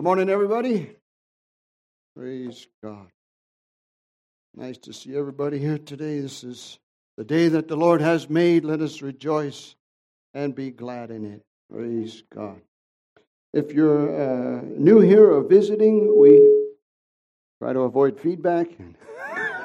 Good 0.00 0.04
morning, 0.04 0.30
everybody. 0.30 0.96
Praise 2.16 2.66
God. 2.82 3.08
Nice 4.54 4.78
to 4.78 4.94
see 4.94 5.14
everybody 5.14 5.58
here 5.58 5.76
today. 5.76 6.20
This 6.20 6.42
is 6.42 6.78
the 7.18 7.24
day 7.24 7.48
that 7.48 7.68
the 7.68 7.76
Lord 7.76 8.00
has 8.00 8.30
made. 8.30 8.64
Let 8.64 8.80
us 8.80 9.02
rejoice 9.02 9.76
and 10.32 10.54
be 10.54 10.70
glad 10.70 11.10
in 11.10 11.26
it. 11.26 11.42
Praise 11.70 12.22
God. 12.34 12.62
If 13.52 13.74
you're 13.74 14.08
uh, 14.08 14.62
new 14.64 15.00
here 15.00 15.30
or 15.32 15.42
visiting, 15.42 16.18
we 16.18 16.38
try 17.62 17.74
to 17.74 17.80
avoid 17.80 18.18
feedback 18.18 18.68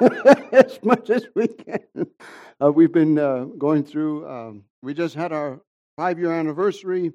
as 0.52 0.78
much 0.82 1.08
as 1.08 1.26
we 1.34 1.48
can. 1.48 2.08
Uh, 2.62 2.70
we've 2.70 2.92
been 2.92 3.18
uh, 3.18 3.44
going 3.56 3.84
through, 3.84 4.28
um, 4.28 4.64
we 4.82 4.92
just 4.92 5.14
had 5.14 5.32
our 5.32 5.62
five 5.96 6.18
year 6.18 6.32
anniversary 6.32 7.14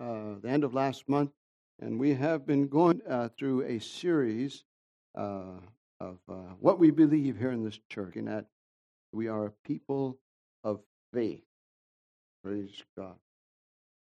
uh, 0.00 0.36
the 0.40 0.48
end 0.48 0.64
of 0.64 0.72
last 0.72 1.06
month, 1.06 1.32
and 1.82 1.98
we 1.98 2.14
have 2.14 2.46
been 2.46 2.68
going 2.68 3.02
uh, 3.08 3.28
through 3.36 3.62
a 3.62 3.80
series 3.80 4.62
uh, 5.18 5.58
of 6.00 6.18
uh, 6.28 6.54
what 6.60 6.78
we 6.78 6.92
believe 6.92 7.36
here 7.36 7.50
in 7.50 7.64
this 7.64 7.80
church, 7.90 8.14
and 8.14 8.28
that 8.28 8.46
we 9.12 9.26
are 9.26 9.46
a 9.46 9.52
people 9.64 10.16
of 10.62 10.80
faith. 11.12 11.42
Praise 12.44 12.82
God. 12.96 13.16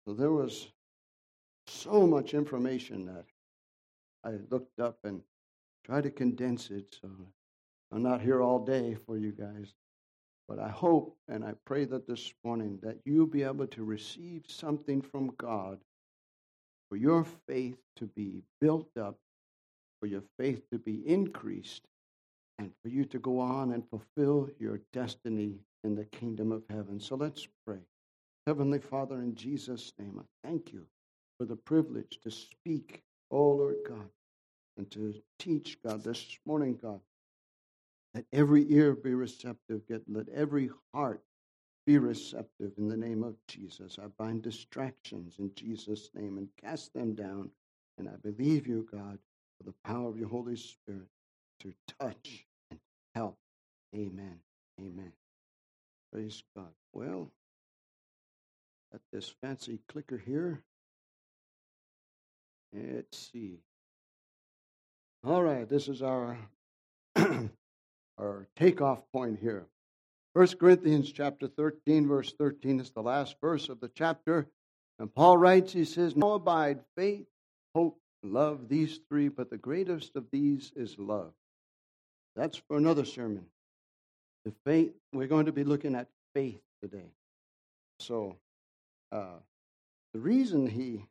So 0.05 0.15
there 0.15 0.33
was 0.33 0.73
so 1.69 2.05
much 2.07 2.35
information 2.35 3.07
that 3.07 3.25
I 4.25 4.39
looked 4.51 4.81
up 4.81 4.99
and 5.05 5.23
tried 5.85 6.03
to 6.03 6.11
condense 6.11 6.71
it. 6.71 6.97
So 7.01 7.09
I'm 7.93 8.03
not 8.03 8.21
here 8.21 8.43
all 8.43 8.65
day 8.65 8.97
for 9.07 9.17
you 9.17 9.31
guys. 9.31 9.73
But 10.49 10.59
I 10.59 10.69
hope 10.69 11.17
and 11.29 11.45
I 11.45 11.55
pray 11.65 11.85
that 11.85 12.09
this 12.09 12.33
morning 12.45 12.81
that 12.83 12.99
you'll 13.05 13.27
be 13.27 13.45
able 13.45 13.69
to 13.69 13.85
receive 13.85 14.43
something 14.49 15.01
from 15.01 15.33
God 15.39 15.79
for 16.93 16.97
your 16.97 17.25
faith 17.49 17.79
to 17.97 18.05
be 18.05 18.43
built 18.61 18.99
up, 19.01 19.17
for 19.99 20.07
your 20.07 20.23
faith 20.39 20.61
to 20.71 20.77
be 20.77 21.01
increased, 21.07 21.87
and 22.59 22.71
for 22.83 22.91
you 22.91 23.07
to 23.07 23.19
go 23.19 23.41
on 23.41 23.73
and 23.73 23.83
fulfill 23.89 24.51
your 24.59 24.79
destiny 24.93 25.55
in 25.85 25.95
the 25.95 26.05
kingdom 26.05 26.53
of 26.53 26.63
heaven. 26.69 27.01
So 27.01 27.15
let's 27.17 27.49
pray. 27.67 27.79
Heavenly 28.47 28.79
Father, 28.79 29.23
in 29.23 29.35
Jesus' 29.35 29.95
name, 29.99 30.21
I 30.21 30.47
thank 30.47 30.75
you 30.75 30.85
for 31.39 31.47
the 31.47 31.57
privilege 31.57 32.19
to 32.25 32.31
speak, 32.31 33.01
oh 33.31 33.53
Lord 33.53 33.77
God, 33.89 34.11
and 34.77 34.91
to 34.91 35.15
teach, 35.39 35.79
God, 35.83 36.05
this 36.05 36.37
morning, 36.45 36.79
God. 36.83 37.01
Let 38.13 38.27
every 38.35 38.71
ear 38.71 38.93
be 38.93 39.15
receptive. 39.15 39.89
Get, 39.89 40.03
let 40.09 40.29
every 40.29 40.69
heart 40.93 41.23
be 41.87 41.99
receptive 41.99 42.73
in 42.79 42.89
the 42.89 42.97
name 42.97 43.23
of 43.23 43.35
Jesus. 43.49 43.99
I 44.03 44.07
bind 44.19 44.43
distractions 44.43 45.37
in 45.39 45.51
Jesus' 45.55 46.11
name 46.15 46.39
and 46.39 46.49
cast 46.63 46.93
them 46.95 47.15
down. 47.15 47.51
And 47.99 48.09
I 48.09 48.15
believe 48.23 48.67
you, 48.67 48.87
God, 48.91 49.19
for 49.59 49.65
the 49.65 49.75
power 49.85 50.09
of 50.09 50.19
your 50.19 50.29
Holy 50.29 50.57
Spirit 50.57 51.09
to 51.61 51.73
touch 51.99 52.47
and 52.71 52.81
help. 53.15 53.37
Amen. 53.95 54.39
Amen. 54.81 55.13
Praise 56.13 56.43
God. 56.57 56.73
Well, 56.93 57.31
at 58.95 59.01
this 59.13 59.35
fancy 59.41 59.81
clicker 59.89 60.19
here. 60.19 60.63
Let's 62.73 63.31
see. 63.33 63.59
All 65.25 65.43
right, 65.43 65.69
this 65.69 65.89
is 65.89 66.03
our 66.03 66.37
our 68.19 68.49
takeoff 68.57 69.01
point 69.13 69.39
here. 69.41 69.67
1 70.35 70.47
Corinthians 70.59 71.13
chapter 71.13 71.47
13, 71.47 72.09
verse 72.09 72.33
13 72.39 72.81
is 72.81 72.91
the 72.91 73.03
last 73.03 73.37
verse 73.41 73.69
of 73.69 73.81
the 73.81 73.91
chapter. 73.95 74.49
And 74.99 75.15
Paul 75.15 75.37
writes, 75.37 75.73
he 75.73 75.85
says, 75.85 76.17
Now 76.17 76.33
abide 76.33 76.81
faith, 76.97 77.27
hope, 77.75 77.99
love, 78.23 78.69
these 78.69 79.01
three, 79.09 79.29
but 79.29 79.51
the 79.51 79.59
greatest 79.59 80.17
of 80.17 80.25
these 80.33 80.73
is 80.75 80.99
love. 80.99 81.33
That's 82.35 82.57
for 82.57 82.79
another 82.79 83.05
sermon. 83.05 83.45
The 84.47 84.55
faith, 84.65 84.93
we're 85.13 85.27
going 85.27 85.47
to 85.47 85.53
be 85.53 85.65
looking 85.65 85.95
at 85.95 86.09
faith 86.35 86.61
today. 86.83 87.13
So, 88.01 88.37
uh, 89.13 89.39
the 90.15 90.21
reason 90.21 90.67
he 90.67 91.05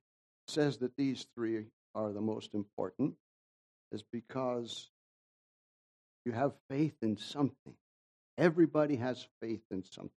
says 0.48 0.78
that 0.80 0.98
these 0.98 1.28
three 1.36 1.66
are 1.94 2.12
the 2.12 2.22
most 2.22 2.56
important 2.56 3.14
is 3.92 4.04
because 4.12 4.90
you 6.26 6.32
have 6.32 6.54
faith 6.70 6.96
in 7.04 7.18
something. 7.18 7.76
Everybody 8.38 8.96
has 8.96 9.28
faith 9.42 9.62
in 9.72 9.84
something. 9.84 10.12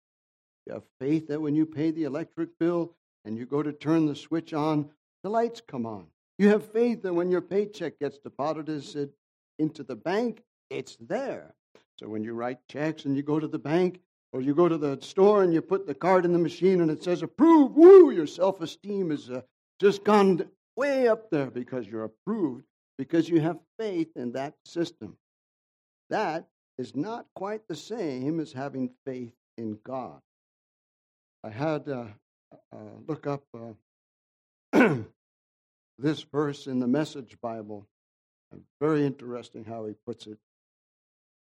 You 0.66 0.74
have 0.74 0.84
faith 1.00 1.28
that 1.28 1.40
when 1.40 1.54
you 1.54 1.66
pay 1.66 1.90
the 1.90 2.04
electric 2.04 2.58
bill 2.58 2.94
and 3.24 3.36
you 3.36 3.46
go 3.46 3.62
to 3.62 3.72
turn 3.72 4.06
the 4.06 4.14
switch 4.14 4.52
on, 4.52 4.90
the 5.22 5.30
lights 5.30 5.60
come 5.66 5.86
on. 5.86 6.06
You 6.38 6.48
have 6.48 6.72
faith 6.72 7.02
that 7.02 7.14
when 7.14 7.30
your 7.30 7.40
paycheck 7.40 7.98
gets 7.98 8.18
deposited 8.18 9.12
into 9.58 9.82
the 9.82 9.96
bank, 9.96 10.42
it's 10.70 10.96
there. 11.00 11.54
So 11.98 12.08
when 12.08 12.24
you 12.24 12.34
write 12.34 12.58
checks 12.68 13.04
and 13.04 13.16
you 13.16 13.22
go 13.22 13.38
to 13.38 13.48
the 13.48 13.58
bank 13.58 14.00
or 14.32 14.40
you 14.40 14.54
go 14.54 14.68
to 14.68 14.78
the 14.78 14.98
store 15.00 15.42
and 15.42 15.52
you 15.52 15.60
put 15.60 15.86
the 15.86 15.94
card 15.94 16.24
in 16.24 16.32
the 16.32 16.38
machine 16.38 16.80
and 16.80 16.90
it 16.90 17.02
says 17.02 17.22
approved, 17.22 17.76
woo, 17.76 18.10
your 18.10 18.26
self 18.26 18.60
esteem 18.60 19.10
has 19.10 19.30
uh, 19.30 19.42
just 19.80 20.04
gone 20.04 20.48
way 20.76 21.08
up 21.08 21.30
there 21.30 21.50
because 21.50 21.86
you're 21.86 22.04
approved 22.04 22.64
because 22.98 23.28
you 23.28 23.40
have 23.40 23.58
faith 23.78 24.10
in 24.16 24.32
that 24.32 24.54
system. 24.64 25.16
That 26.10 26.46
is 26.82 26.97
not 26.97 27.26
quite 27.37 27.69
the 27.69 27.76
same 27.76 28.41
as 28.41 28.53
having 28.53 28.91
faith 29.06 29.37
in 29.56 29.78
God. 29.84 30.20
I 31.44 31.50
had 31.50 31.88
uh, 31.88 32.06
uh, 32.72 32.76
look 33.06 33.28
up 33.28 33.44
uh, 33.54 34.97
this 35.98 36.22
verse 36.22 36.66
in 36.66 36.81
the 36.81 36.88
Message 36.88 37.37
Bible. 37.41 37.87
Very 38.81 39.06
interesting 39.06 39.65
how 39.65 39.87
he 39.87 39.94
puts 40.04 40.26
it. 40.26 40.38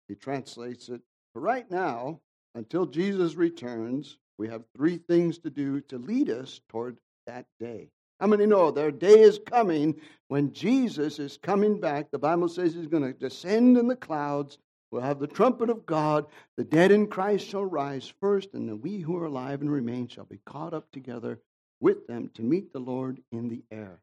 He 0.07 0.15
translates 0.15 0.89
it. 0.89 1.01
Right 1.35 1.69
now, 1.69 2.21
until 2.55 2.87
Jesus 2.87 3.35
returns, 3.35 4.17
we 4.39 4.47
have 4.47 4.63
three 4.75 4.97
things 4.97 5.37
to 5.39 5.51
do 5.51 5.79
to 5.81 5.99
lead 5.99 6.31
us 6.31 6.59
toward 6.69 6.97
that 7.27 7.45
day. 7.59 7.89
How 8.19 8.25
many 8.25 8.47
know 8.47 8.71
their 8.71 8.91
day 8.91 9.19
is 9.19 9.39
coming 9.45 9.95
when 10.27 10.53
Jesus 10.53 11.19
is 11.19 11.37
coming 11.37 11.79
back? 11.79 12.09
The 12.09 12.17
Bible 12.17 12.49
says 12.49 12.73
he's 12.73 12.87
going 12.87 13.03
to 13.03 13.13
descend 13.13 13.77
in 13.77 13.87
the 13.87 13.95
clouds. 13.95 14.57
We'll 14.91 15.01
have 15.01 15.19
the 15.19 15.27
trumpet 15.27 15.69
of 15.69 15.85
God. 15.85 16.25
The 16.57 16.63
dead 16.63 16.91
in 16.91 17.07
Christ 17.07 17.47
shall 17.47 17.65
rise 17.65 18.11
first, 18.19 18.53
and 18.53 18.67
then 18.67 18.81
we 18.81 18.99
who 18.99 19.17
are 19.17 19.25
alive 19.25 19.61
and 19.61 19.71
remain 19.71 20.07
shall 20.07 20.25
be 20.25 20.39
caught 20.45 20.73
up 20.73 20.91
together 20.91 21.39
with 21.79 22.07
them 22.07 22.29
to 22.33 22.41
meet 22.41 22.73
the 22.73 22.79
Lord 22.79 23.21
in 23.31 23.49
the 23.49 23.63
air. 23.71 24.01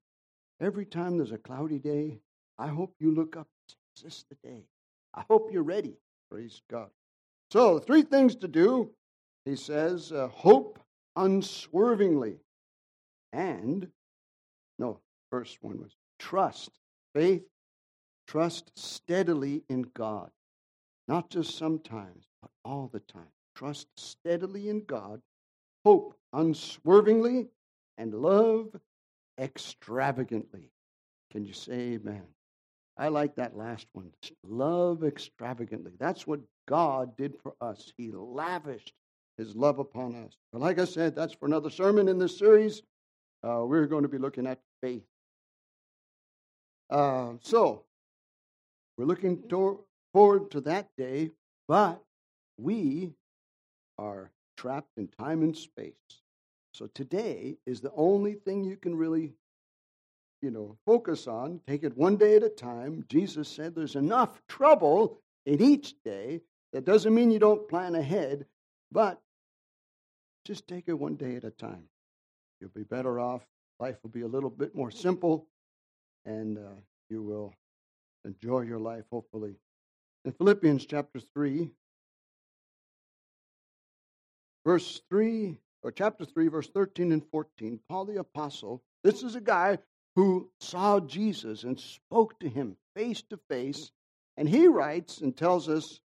Every 0.61 0.87
time 0.87 1.17
there's 1.17 1.33
a 1.33 1.39
cloudy 1.39 1.79
day, 1.79 2.21
I 2.59 2.69
hope 2.69 2.95
you 3.01 3.11
look 3.11 3.37
up. 3.37 3.49
Is 3.97 4.03
this 4.03 4.25
the 4.31 4.49
day? 4.49 4.65
I 5.13 5.23
hope 5.29 5.51
you're 5.53 5.63
ready. 5.63 5.97
Praise 6.31 6.63
God. 6.71 6.91
So, 7.53 7.79
three 7.79 8.03
things 8.03 8.37
to 8.37 8.49
do. 8.49 8.91
He 9.45 9.57
says, 9.57 10.13
uh, 10.13 10.29
hope 10.29 10.79
unswervingly 11.15 12.39
and 13.33 13.89
no, 14.79 15.01
first 15.31 15.59
one 15.63 15.79
was 15.81 15.95
trust, 16.19 16.71
faith, 17.15 17.45
trust 18.27 18.71
steadily 18.77 19.63
in 19.69 19.83
God. 19.95 20.31
Not 21.09 21.31
just 21.31 21.57
sometimes, 21.57 22.27
but 22.43 22.51
all 22.65 22.91
the 22.93 23.01
time. 23.01 23.29
Trust 23.55 23.89
steadily 23.97 24.69
in 24.69 24.85
God, 24.85 25.21
hope 25.85 26.15
unswervingly, 26.33 27.47
and 27.97 28.13
love 28.13 28.75
extravagantly. 29.39 30.71
Can 31.31 31.45
you 31.45 31.53
say 31.53 31.95
amen? 31.95 32.25
I 32.99 33.09
like 33.09 33.37
that 33.37 33.57
last 33.57 33.87
one. 33.93 34.11
Love 34.43 35.05
extravagantly. 35.05 35.93
That's 35.99 36.27
what 36.27 36.41
God 36.67 37.17
did 37.17 37.35
for 37.43 37.55
us. 37.61 37.93
He 37.97 38.11
lavished 38.11 38.93
his 39.37 39.55
love 39.55 39.79
upon 39.79 40.15
us. 40.25 40.37
But 40.53 40.63
like 40.63 40.79
I 40.79 40.87
said, 40.87 41.15
that's 41.15 41.35
for 41.35 41.47
another 41.47 41.71
sermon 41.71 42.09
in 42.09 42.19
this 42.19 42.39
series. 42.39 42.83
Uh, 43.43 43.65
we're 43.67 43.87
going 43.87 44.03
to 44.03 44.09
be 44.09 44.19
looking 44.19 44.47
at 44.47 44.61
faith. 44.83 45.05
Uh, 46.89 47.35
so, 47.43 47.85
we're 48.97 49.05
looking 49.05 49.47
to- 49.49 49.85
forward 50.13 50.51
to 50.53 50.61
that 50.63 50.89
day, 50.97 51.31
but 51.69 52.03
we 52.59 53.13
are 53.99 54.31
trapped 54.57 54.97
in 54.97 55.09
time 55.09 55.43
and 55.43 55.57
space. 55.57 55.95
So, 56.73 56.89
today 56.95 57.57
is 57.67 57.81
the 57.81 57.93
only 57.97 58.35
thing 58.35 58.65
you 58.65 58.77
can 58.77 58.97
really 58.97 59.33
you 60.43 60.51
know, 60.51 60.77
focus 60.87 61.27
on. 61.27 61.61
Take 61.67 61.83
it 61.83 61.97
one 61.97 62.17
day 62.17 62.37
at 62.37 62.43
a 62.43 62.49
time. 62.49 63.05
Jesus 63.09 63.49
said 63.49 63.75
there's 63.75 63.97
enough 63.97 64.41
trouble 64.49 65.21
in 65.45 65.61
each 65.61 65.95
day. 66.05 66.41
That 66.73 66.85
doesn't 66.85 67.15
mean 67.15 67.31
you 67.31 67.39
don't 67.39 67.69
plan 67.69 67.95
ahead, 67.95 68.47
but 68.93 69.21
just 70.45 70.69
take 70.69 70.85
it 70.89 70.93
one 70.93 71.17
day 71.17 71.37
at 71.37 71.45
a 71.45 71.51
time. 71.51 71.85
You'll 72.61 72.71
be 72.71 72.85
better 72.85 73.19
off. 73.19 73.43
Life 73.81 73.97
will 74.03 74.11
be 74.11 74.23
a 74.23 74.27
little 74.27 74.51
bit 74.51 74.75
more 74.75 74.91
simple, 74.91 75.47
and 76.25 76.59
uh, 76.59 76.81
you 77.11 77.23
will 77.23 77.53
enjoy 78.25 78.61
your 78.61 78.79
life, 78.79 79.05
hopefully. 79.11 79.57
In 80.27 80.33
Philippians 80.33 80.85
chapter 80.87 81.21
3, 81.21 81.71
verse 84.65 85.01
3, 85.09 85.57
or 85.85 85.93
chapter 85.93 86.25
3, 86.25 86.49
verse 86.49 86.69
13 86.69 87.13
and 87.13 87.25
14, 87.31 87.79
Paul 87.89 88.07
the 88.07 88.19
Apostle, 88.19 88.83
this 89.05 89.23
is 89.23 89.37
a 89.37 89.41
guy 89.41 89.79
who 90.17 90.51
saw 90.59 90.99
Jesus 90.99 91.63
and 91.63 91.79
spoke 91.79 92.41
to 92.41 92.49
him 92.49 92.77
face 92.97 93.23
to 93.31 93.39
face. 93.49 93.93
And 94.37 94.49
he 94.49 94.67
writes 94.67 95.21
and 95.21 95.37
tells 95.37 95.69
us, 95.69 96.01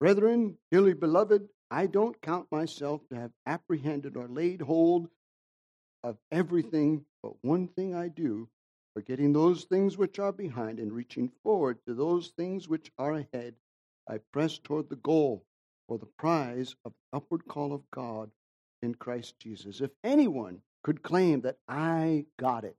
Brethren, 0.00 0.56
dearly 0.70 0.94
beloved, 0.94 1.46
I 1.70 1.88
don't 1.88 2.22
count 2.22 2.46
myself 2.50 3.02
to 3.10 3.16
have 3.16 3.32
apprehended 3.44 4.16
or 4.16 4.28
laid 4.28 4.62
hold 4.62 5.08
of 6.02 6.16
everything, 6.30 7.04
but 7.22 7.34
one 7.42 7.68
thing 7.68 7.94
I 7.94 8.08
do, 8.08 8.48
forgetting 8.94 9.32
those 9.32 9.64
things 9.64 9.96
which 9.96 10.18
are 10.18 10.32
behind 10.32 10.78
and 10.78 10.92
reaching 10.92 11.30
forward 11.42 11.78
to 11.86 11.94
those 11.94 12.28
things 12.36 12.68
which 12.68 12.90
are 12.98 13.14
ahead, 13.14 13.54
I 14.08 14.18
press 14.32 14.58
toward 14.58 14.88
the 14.88 14.96
goal 14.96 15.44
for 15.88 15.98
the 15.98 16.08
prize 16.18 16.74
of 16.84 16.92
the 16.92 17.16
upward 17.16 17.46
call 17.46 17.72
of 17.72 17.82
God 17.90 18.30
in 18.82 18.94
Christ 18.94 19.38
Jesus. 19.38 19.80
If 19.80 19.90
anyone 20.04 20.60
could 20.82 21.02
claim 21.02 21.42
that 21.42 21.56
I 21.68 22.26
got 22.38 22.64
it, 22.64 22.76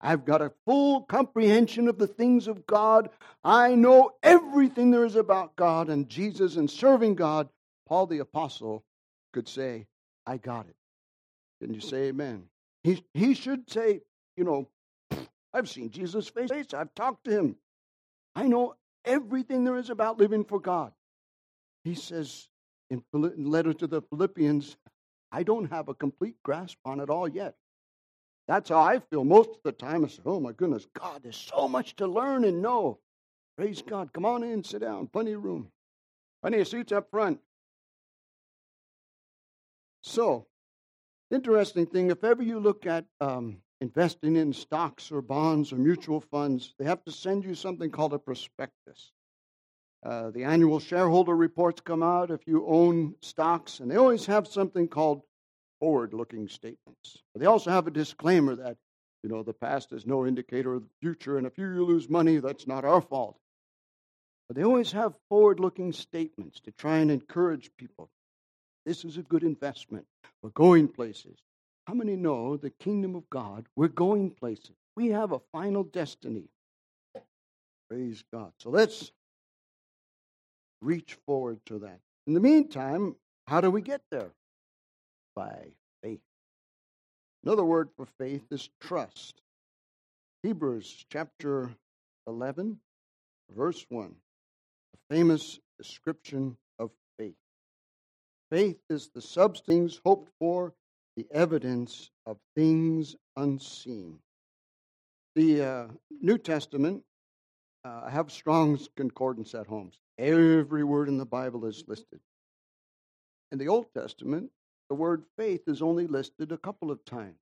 I've 0.00 0.24
got 0.24 0.40
a 0.40 0.52
full 0.64 1.02
comprehension 1.02 1.88
of 1.88 1.98
the 1.98 2.06
things 2.06 2.48
of 2.48 2.66
God. 2.66 3.10
I 3.44 3.74
know 3.74 4.12
everything 4.22 4.90
there 4.90 5.04
is 5.04 5.16
about 5.16 5.56
God 5.56 5.90
and 5.90 6.08
Jesus 6.08 6.56
and 6.56 6.70
serving 6.70 7.16
God. 7.16 7.48
Paul 7.86 8.06
the 8.06 8.20
Apostle 8.20 8.82
could 9.34 9.48
say, 9.48 9.86
I 10.26 10.38
got 10.38 10.66
it. 10.68 10.76
Can 11.60 11.74
you 11.74 11.80
say 11.80 12.04
amen? 12.04 12.44
He, 12.82 13.04
he 13.12 13.34
should 13.34 13.70
say, 13.70 14.00
you 14.36 14.44
know, 14.44 14.68
I've 15.52 15.68
seen 15.68 15.90
Jesus 15.90 16.28
face 16.28 16.50
face. 16.50 16.72
I've 16.74 16.94
talked 16.94 17.24
to 17.24 17.30
him. 17.30 17.56
I 18.34 18.46
know 18.46 18.74
everything 19.04 19.64
there 19.64 19.76
is 19.76 19.90
about 19.90 20.18
living 20.18 20.44
for 20.44 20.60
God. 20.60 20.92
He 21.84 21.94
says 21.94 22.48
in 22.90 23.02
letter 23.12 23.72
to 23.72 23.86
the 23.86 24.02
Philippians, 24.02 24.76
I 25.32 25.42
don't 25.42 25.70
have 25.70 25.88
a 25.88 25.94
complete 25.94 26.36
grasp 26.42 26.78
on 26.84 27.00
it 27.00 27.10
all 27.10 27.28
yet. 27.28 27.54
That's 28.48 28.68
how 28.68 28.80
I 28.80 28.98
feel 28.98 29.24
most 29.24 29.50
of 29.50 29.62
the 29.64 29.72
time. 29.72 30.04
I 30.04 30.08
say, 30.08 30.22
oh 30.24 30.40
my 30.40 30.52
goodness, 30.52 30.86
God, 30.98 31.22
there's 31.22 31.36
so 31.36 31.68
much 31.68 31.94
to 31.96 32.06
learn 32.06 32.44
and 32.44 32.60
know. 32.60 32.98
Praise 33.56 33.82
God. 33.82 34.12
Come 34.12 34.24
on 34.24 34.42
in, 34.42 34.64
sit 34.64 34.80
down. 34.80 35.06
Plenty 35.06 35.32
of 35.32 35.44
room. 35.44 35.70
Plenty 36.42 36.60
of 36.60 36.68
seats 36.68 36.92
up 36.92 37.10
front. 37.10 37.38
So, 40.02 40.46
interesting 41.30 41.86
thing, 41.86 42.10
if 42.10 42.24
ever 42.24 42.42
you 42.42 42.58
look 42.58 42.86
at 42.86 43.04
um, 43.20 43.58
investing 43.80 44.36
in 44.36 44.52
stocks 44.52 45.10
or 45.10 45.22
bonds 45.22 45.72
or 45.72 45.76
mutual 45.76 46.20
funds, 46.20 46.74
they 46.78 46.84
have 46.84 47.02
to 47.04 47.12
send 47.12 47.44
you 47.44 47.54
something 47.54 47.90
called 47.90 48.12
a 48.12 48.18
prospectus. 48.18 49.12
Uh, 50.04 50.30
the 50.30 50.44
annual 50.44 50.80
shareholder 50.80 51.36
reports 51.36 51.80
come 51.80 52.02
out 52.02 52.30
if 52.30 52.40
you 52.46 52.66
own 52.66 53.14
stocks, 53.20 53.80
and 53.80 53.90
they 53.90 53.96
always 53.96 54.26
have 54.26 54.46
something 54.46 54.88
called 54.88 55.22
forward 55.78 56.14
looking 56.14 56.48
statements. 56.48 57.18
But 57.32 57.40
they 57.40 57.46
also 57.46 57.70
have 57.70 57.86
a 57.86 57.90
disclaimer 57.90 58.54
that, 58.56 58.76
you 59.22 59.28
know, 59.28 59.42
the 59.42 59.52
past 59.52 59.92
is 59.92 60.06
no 60.06 60.26
indicator 60.26 60.74
of 60.74 60.82
the 60.82 60.94
future, 61.00 61.36
and 61.36 61.46
if 61.46 61.58
you 61.58 61.84
lose 61.84 62.08
money, 62.08 62.38
that's 62.38 62.66
not 62.66 62.84
our 62.84 63.00
fault. 63.02 63.36
But 64.48 64.56
they 64.56 64.64
always 64.64 64.92
have 64.92 65.14
forward 65.28 65.60
looking 65.60 65.92
statements 65.92 66.60
to 66.60 66.72
try 66.72 66.98
and 66.98 67.10
encourage 67.10 67.70
people. 67.76 68.10
This 68.86 69.04
is 69.04 69.18
a 69.18 69.22
good 69.22 69.42
investment. 69.42 70.06
We're 70.42 70.50
going 70.50 70.88
places. 70.88 71.38
How 71.86 71.94
many 71.94 72.16
know 72.16 72.56
the 72.56 72.70
kingdom 72.70 73.14
of 73.16 73.28
God? 73.30 73.66
We're 73.76 73.88
going 73.88 74.30
places. 74.30 74.76
We 74.96 75.08
have 75.08 75.32
a 75.32 75.40
final 75.52 75.82
destiny. 75.82 76.44
Praise 77.88 78.22
God. 78.32 78.52
So 78.58 78.70
let's 78.70 79.10
reach 80.80 81.16
forward 81.26 81.60
to 81.66 81.80
that. 81.80 82.00
In 82.26 82.34
the 82.34 82.40
meantime, 82.40 83.16
how 83.46 83.60
do 83.60 83.70
we 83.70 83.82
get 83.82 84.02
there? 84.10 84.30
By 85.34 85.72
faith. 86.02 86.20
Another 87.44 87.64
word 87.64 87.88
for 87.96 88.06
faith 88.06 88.44
is 88.50 88.68
trust. 88.80 89.40
Hebrews 90.42 91.04
chapter 91.10 91.70
11, 92.26 92.78
verse 93.54 93.84
1, 93.88 94.14
a 94.94 95.14
famous 95.14 95.58
description 95.78 96.56
of 96.78 96.90
faith. 97.18 97.34
Faith 98.50 98.78
is 98.88 99.10
the 99.14 99.20
substance 99.20 100.00
hoped 100.04 100.30
for 100.38 100.72
the 101.20 101.36
evidence 101.36 102.10
of 102.24 102.38
things 102.56 103.14
unseen. 103.36 104.18
The 105.34 105.62
uh, 105.62 105.86
New 106.22 106.38
Testament, 106.38 107.02
uh, 107.84 108.02
I 108.06 108.10
have 108.10 108.30
Strong's 108.30 108.88
Concordance 108.96 109.54
at 109.54 109.66
home. 109.66 109.90
Every 110.18 110.82
word 110.82 111.08
in 111.08 111.18
the 111.18 111.26
Bible 111.26 111.66
is 111.66 111.84
listed. 111.86 112.20
In 113.52 113.58
the 113.58 113.68
Old 113.68 113.86
Testament, 113.92 114.50
the 114.88 114.94
word 114.94 115.24
faith 115.36 115.62
is 115.66 115.82
only 115.82 116.06
listed 116.06 116.52
a 116.52 116.58
couple 116.58 116.90
of 116.90 117.04
times. 117.04 117.36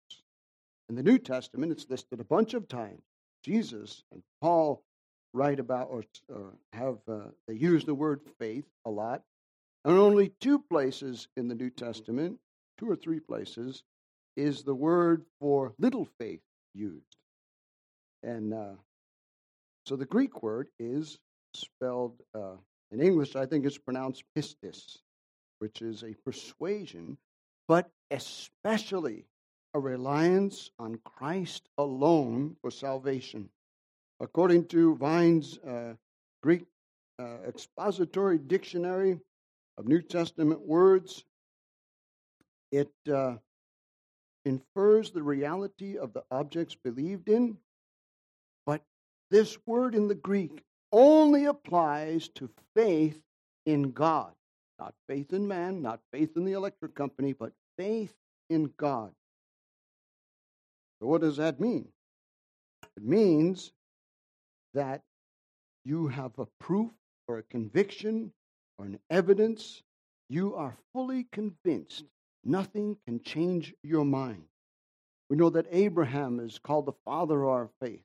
In 0.88 0.96
the 0.96 1.02
New 1.04 1.18
Testament, 1.18 1.70
it's 1.70 1.88
listed 1.88 2.18
a 2.18 2.24
bunch 2.24 2.54
of 2.54 2.66
times. 2.66 3.02
Jesus 3.44 4.02
and 4.10 4.22
Paul 4.40 4.82
write 5.32 5.60
about 5.60 5.88
or, 5.88 6.02
or 6.28 6.54
have 6.72 6.98
uh, 7.06 7.28
they 7.46 7.54
use 7.54 7.84
the 7.84 7.94
word 7.94 8.22
faith 8.40 8.64
a 8.84 8.90
lot. 8.90 9.22
And 9.84 9.96
only 9.96 10.32
two 10.40 10.58
places 10.58 11.28
in 11.36 11.46
the 11.46 11.54
New 11.54 11.70
Testament 11.70 12.40
two 12.78 12.90
or 12.90 12.96
three 12.96 13.20
places, 13.20 13.82
is 14.36 14.62
the 14.62 14.74
word 14.74 15.24
for 15.40 15.74
little 15.78 16.08
faith 16.18 16.40
used. 16.74 17.16
And 18.22 18.54
uh, 18.54 18.74
so 19.86 19.96
the 19.96 20.06
Greek 20.06 20.42
word 20.42 20.68
is 20.78 21.18
spelled 21.54 22.20
uh, 22.34 22.56
in 22.90 23.00
English, 23.02 23.36
I 23.36 23.46
think 23.46 23.66
it's 23.66 23.78
pronounced 23.78 24.24
pistis, 24.36 24.98
which 25.58 25.82
is 25.82 26.02
a 26.02 26.14
persuasion, 26.24 27.18
but 27.66 27.90
especially 28.10 29.26
a 29.74 29.80
reliance 29.80 30.70
on 30.78 30.98
Christ 31.04 31.68
alone 31.76 32.56
for 32.62 32.70
salvation. 32.70 33.50
According 34.20 34.66
to 34.68 34.96
Vine's 34.96 35.58
uh, 35.58 35.94
Greek 36.42 36.64
uh, 37.18 37.38
expository 37.46 38.38
dictionary 38.38 39.20
of 39.76 39.86
New 39.86 40.00
Testament 40.00 40.60
words, 40.60 41.24
it 42.70 42.92
uh, 43.12 43.36
infers 44.44 45.10
the 45.10 45.22
reality 45.22 45.96
of 45.96 46.12
the 46.12 46.24
objects 46.30 46.74
believed 46.74 47.28
in, 47.28 47.56
but 48.66 48.82
this 49.30 49.58
word 49.66 49.94
in 49.94 50.08
the 50.08 50.14
Greek 50.14 50.62
only 50.92 51.46
applies 51.46 52.28
to 52.28 52.48
faith 52.74 53.20
in 53.66 53.90
God. 53.92 54.32
Not 54.78 54.94
faith 55.08 55.32
in 55.32 55.46
man, 55.46 55.82
not 55.82 56.00
faith 56.12 56.36
in 56.36 56.44
the 56.44 56.52
electric 56.52 56.94
company, 56.94 57.32
but 57.32 57.52
faith 57.76 58.14
in 58.48 58.70
God. 58.76 59.12
So, 61.00 61.06
what 61.06 61.20
does 61.20 61.36
that 61.36 61.60
mean? 61.60 61.88
It 62.96 63.04
means 63.04 63.72
that 64.74 65.02
you 65.84 66.08
have 66.08 66.38
a 66.38 66.46
proof 66.60 66.90
or 67.26 67.38
a 67.38 67.42
conviction 67.44 68.32
or 68.78 68.86
an 68.86 68.98
evidence. 69.10 69.82
You 70.28 70.54
are 70.54 70.76
fully 70.92 71.26
convinced 71.32 72.04
Nothing 72.48 72.96
can 73.04 73.20
change 73.22 73.74
your 73.82 74.06
mind. 74.06 74.44
We 75.28 75.36
know 75.36 75.50
that 75.50 75.66
Abraham 75.70 76.40
is 76.40 76.58
called 76.58 76.86
the 76.86 76.94
father 77.04 77.42
of 77.42 77.48
our 77.50 77.70
faith. 77.78 78.00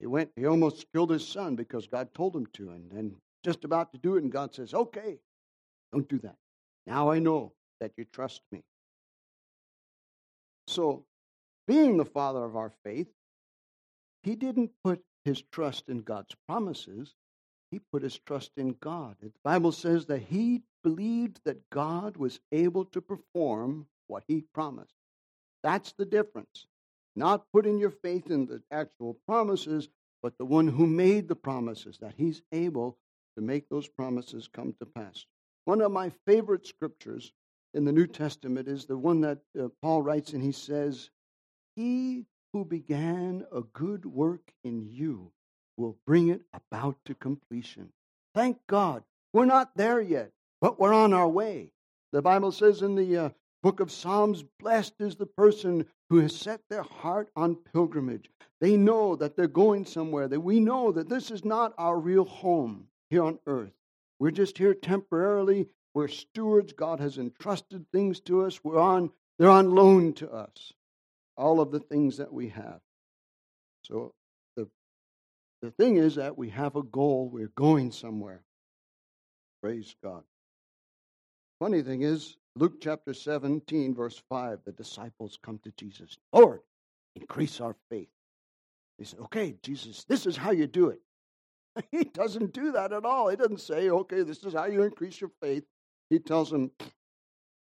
He 0.00 0.06
went, 0.06 0.32
he 0.34 0.46
almost 0.46 0.90
killed 0.92 1.10
his 1.10 1.26
son 1.26 1.54
because 1.54 1.86
God 1.86 2.12
told 2.12 2.34
him 2.34 2.46
to, 2.54 2.70
and 2.70 2.90
then 2.90 3.14
just 3.44 3.62
about 3.62 3.92
to 3.92 3.98
do 3.98 4.16
it, 4.16 4.24
and 4.24 4.32
God 4.32 4.52
says, 4.52 4.74
Okay, 4.74 5.20
don't 5.92 6.08
do 6.08 6.18
that. 6.18 6.34
Now 6.88 7.12
I 7.12 7.20
know 7.20 7.52
that 7.78 7.92
you 7.96 8.04
trust 8.04 8.42
me. 8.50 8.64
So, 10.66 11.04
being 11.68 11.98
the 11.98 12.04
father 12.04 12.44
of 12.44 12.56
our 12.56 12.72
faith, 12.84 13.06
he 14.24 14.34
didn't 14.34 14.72
put 14.82 15.00
his 15.24 15.40
trust 15.52 15.88
in 15.88 15.98
God's 15.98 16.34
promises, 16.48 17.14
he 17.70 17.78
put 17.78 18.02
his 18.02 18.18
trust 18.18 18.52
in 18.56 18.76
God. 18.80 19.16
The 19.20 19.32
Bible 19.44 19.72
says 19.72 20.06
that 20.06 20.22
he 20.22 20.62
believed 20.82 21.40
that 21.44 21.68
God 21.70 22.16
was 22.16 22.40
able 22.50 22.84
to 22.86 23.00
perform 23.00 23.86
what 24.06 24.24
he 24.26 24.44
promised. 24.54 24.94
That's 25.62 25.92
the 25.92 26.06
difference. 26.06 26.66
Not 27.14 27.46
putting 27.52 27.78
your 27.78 27.90
faith 27.90 28.30
in 28.30 28.46
the 28.46 28.62
actual 28.70 29.18
promises, 29.26 29.88
but 30.22 30.38
the 30.38 30.44
one 30.44 30.68
who 30.68 30.86
made 30.86 31.28
the 31.28 31.36
promises, 31.36 31.98
that 31.98 32.14
he's 32.16 32.42
able 32.52 32.96
to 33.36 33.42
make 33.42 33.68
those 33.68 33.88
promises 33.88 34.48
come 34.48 34.74
to 34.78 34.86
pass. 34.86 35.26
One 35.64 35.80
of 35.80 35.92
my 35.92 36.10
favorite 36.26 36.66
scriptures 36.66 37.32
in 37.74 37.84
the 37.84 37.92
New 37.92 38.06
Testament 38.06 38.68
is 38.68 38.86
the 38.86 38.96
one 38.96 39.20
that 39.22 39.40
uh, 39.58 39.68
Paul 39.82 40.02
writes, 40.02 40.32
and 40.32 40.42
he 40.42 40.52
says, 40.52 41.10
He 41.76 42.24
who 42.52 42.64
began 42.64 43.44
a 43.52 43.60
good 43.60 44.06
work 44.06 44.52
in 44.64 44.86
you 44.88 45.32
will 45.78 45.96
bring 46.06 46.28
it 46.28 46.42
about 46.52 46.96
to 47.06 47.14
completion. 47.14 47.90
Thank 48.34 48.58
God. 48.66 49.02
We're 49.32 49.44
not 49.44 49.76
there 49.76 50.00
yet, 50.00 50.32
but 50.60 50.78
we're 50.78 50.92
on 50.92 51.14
our 51.14 51.28
way. 51.28 51.70
The 52.12 52.22
Bible 52.22 52.52
says 52.52 52.82
in 52.82 52.94
the 52.94 53.16
uh, 53.16 53.28
book 53.62 53.80
of 53.80 53.92
Psalms, 53.92 54.44
blessed 54.58 54.94
is 55.00 55.16
the 55.16 55.26
person 55.26 55.86
who 56.10 56.18
has 56.18 56.34
set 56.34 56.60
their 56.68 56.82
heart 56.82 57.30
on 57.36 57.56
pilgrimage. 57.56 58.30
They 58.60 58.76
know 58.76 59.14
that 59.16 59.36
they're 59.36 59.46
going 59.46 59.84
somewhere, 59.84 60.26
that 60.28 60.40
we 60.40 60.60
know 60.60 60.90
that 60.92 61.08
this 61.08 61.30
is 61.30 61.44
not 61.44 61.74
our 61.78 61.98
real 61.98 62.24
home 62.24 62.88
here 63.10 63.22
on 63.22 63.38
earth. 63.46 63.72
We're 64.18 64.30
just 64.30 64.58
here 64.58 64.74
temporarily. 64.74 65.68
We're 65.94 66.08
stewards. 66.08 66.72
God 66.72 67.00
has 67.00 67.18
entrusted 67.18 67.86
things 67.92 68.20
to 68.20 68.44
us. 68.44 68.62
We're 68.64 68.80
on, 68.80 69.10
they're 69.38 69.50
on 69.50 69.74
loan 69.74 70.14
to 70.14 70.30
us. 70.30 70.72
All 71.36 71.60
of 71.60 71.70
the 71.70 71.80
things 71.80 72.16
that 72.16 72.32
we 72.32 72.48
have. 72.48 72.80
So 73.82 74.12
the 75.62 75.70
thing 75.72 75.96
is 75.96 76.14
that 76.16 76.38
we 76.38 76.50
have 76.50 76.76
a 76.76 76.82
goal, 76.82 77.28
we're 77.32 77.52
going 77.56 77.90
somewhere. 77.90 78.42
Praise 79.62 79.94
God. 80.02 80.22
Funny 81.58 81.82
thing 81.82 82.02
is, 82.02 82.36
Luke 82.54 82.80
chapter 82.80 83.12
17, 83.12 83.94
verse 83.94 84.22
5, 84.28 84.60
the 84.64 84.72
disciples 84.72 85.38
come 85.42 85.58
to 85.64 85.72
Jesus. 85.76 86.16
Lord, 86.32 86.60
increase 87.16 87.60
our 87.60 87.74
faith. 87.90 88.08
They 88.98 89.04
said, 89.04 89.20
Okay, 89.20 89.56
Jesus, 89.62 90.04
this 90.04 90.26
is 90.26 90.36
how 90.36 90.50
you 90.52 90.66
do 90.66 90.88
it. 90.88 91.00
He 91.92 92.04
doesn't 92.04 92.52
do 92.52 92.72
that 92.72 92.92
at 92.92 93.04
all. 93.04 93.28
He 93.28 93.36
doesn't 93.36 93.60
say, 93.60 93.90
Okay, 93.90 94.22
this 94.22 94.42
is 94.44 94.54
how 94.54 94.66
you 94.66 94.82
increase 94.82 95.20
your 95.20 95.30
faith. 95.40 95.64
He 96.10 96.18
tells 96.18 96.50
them, 96.50 96.70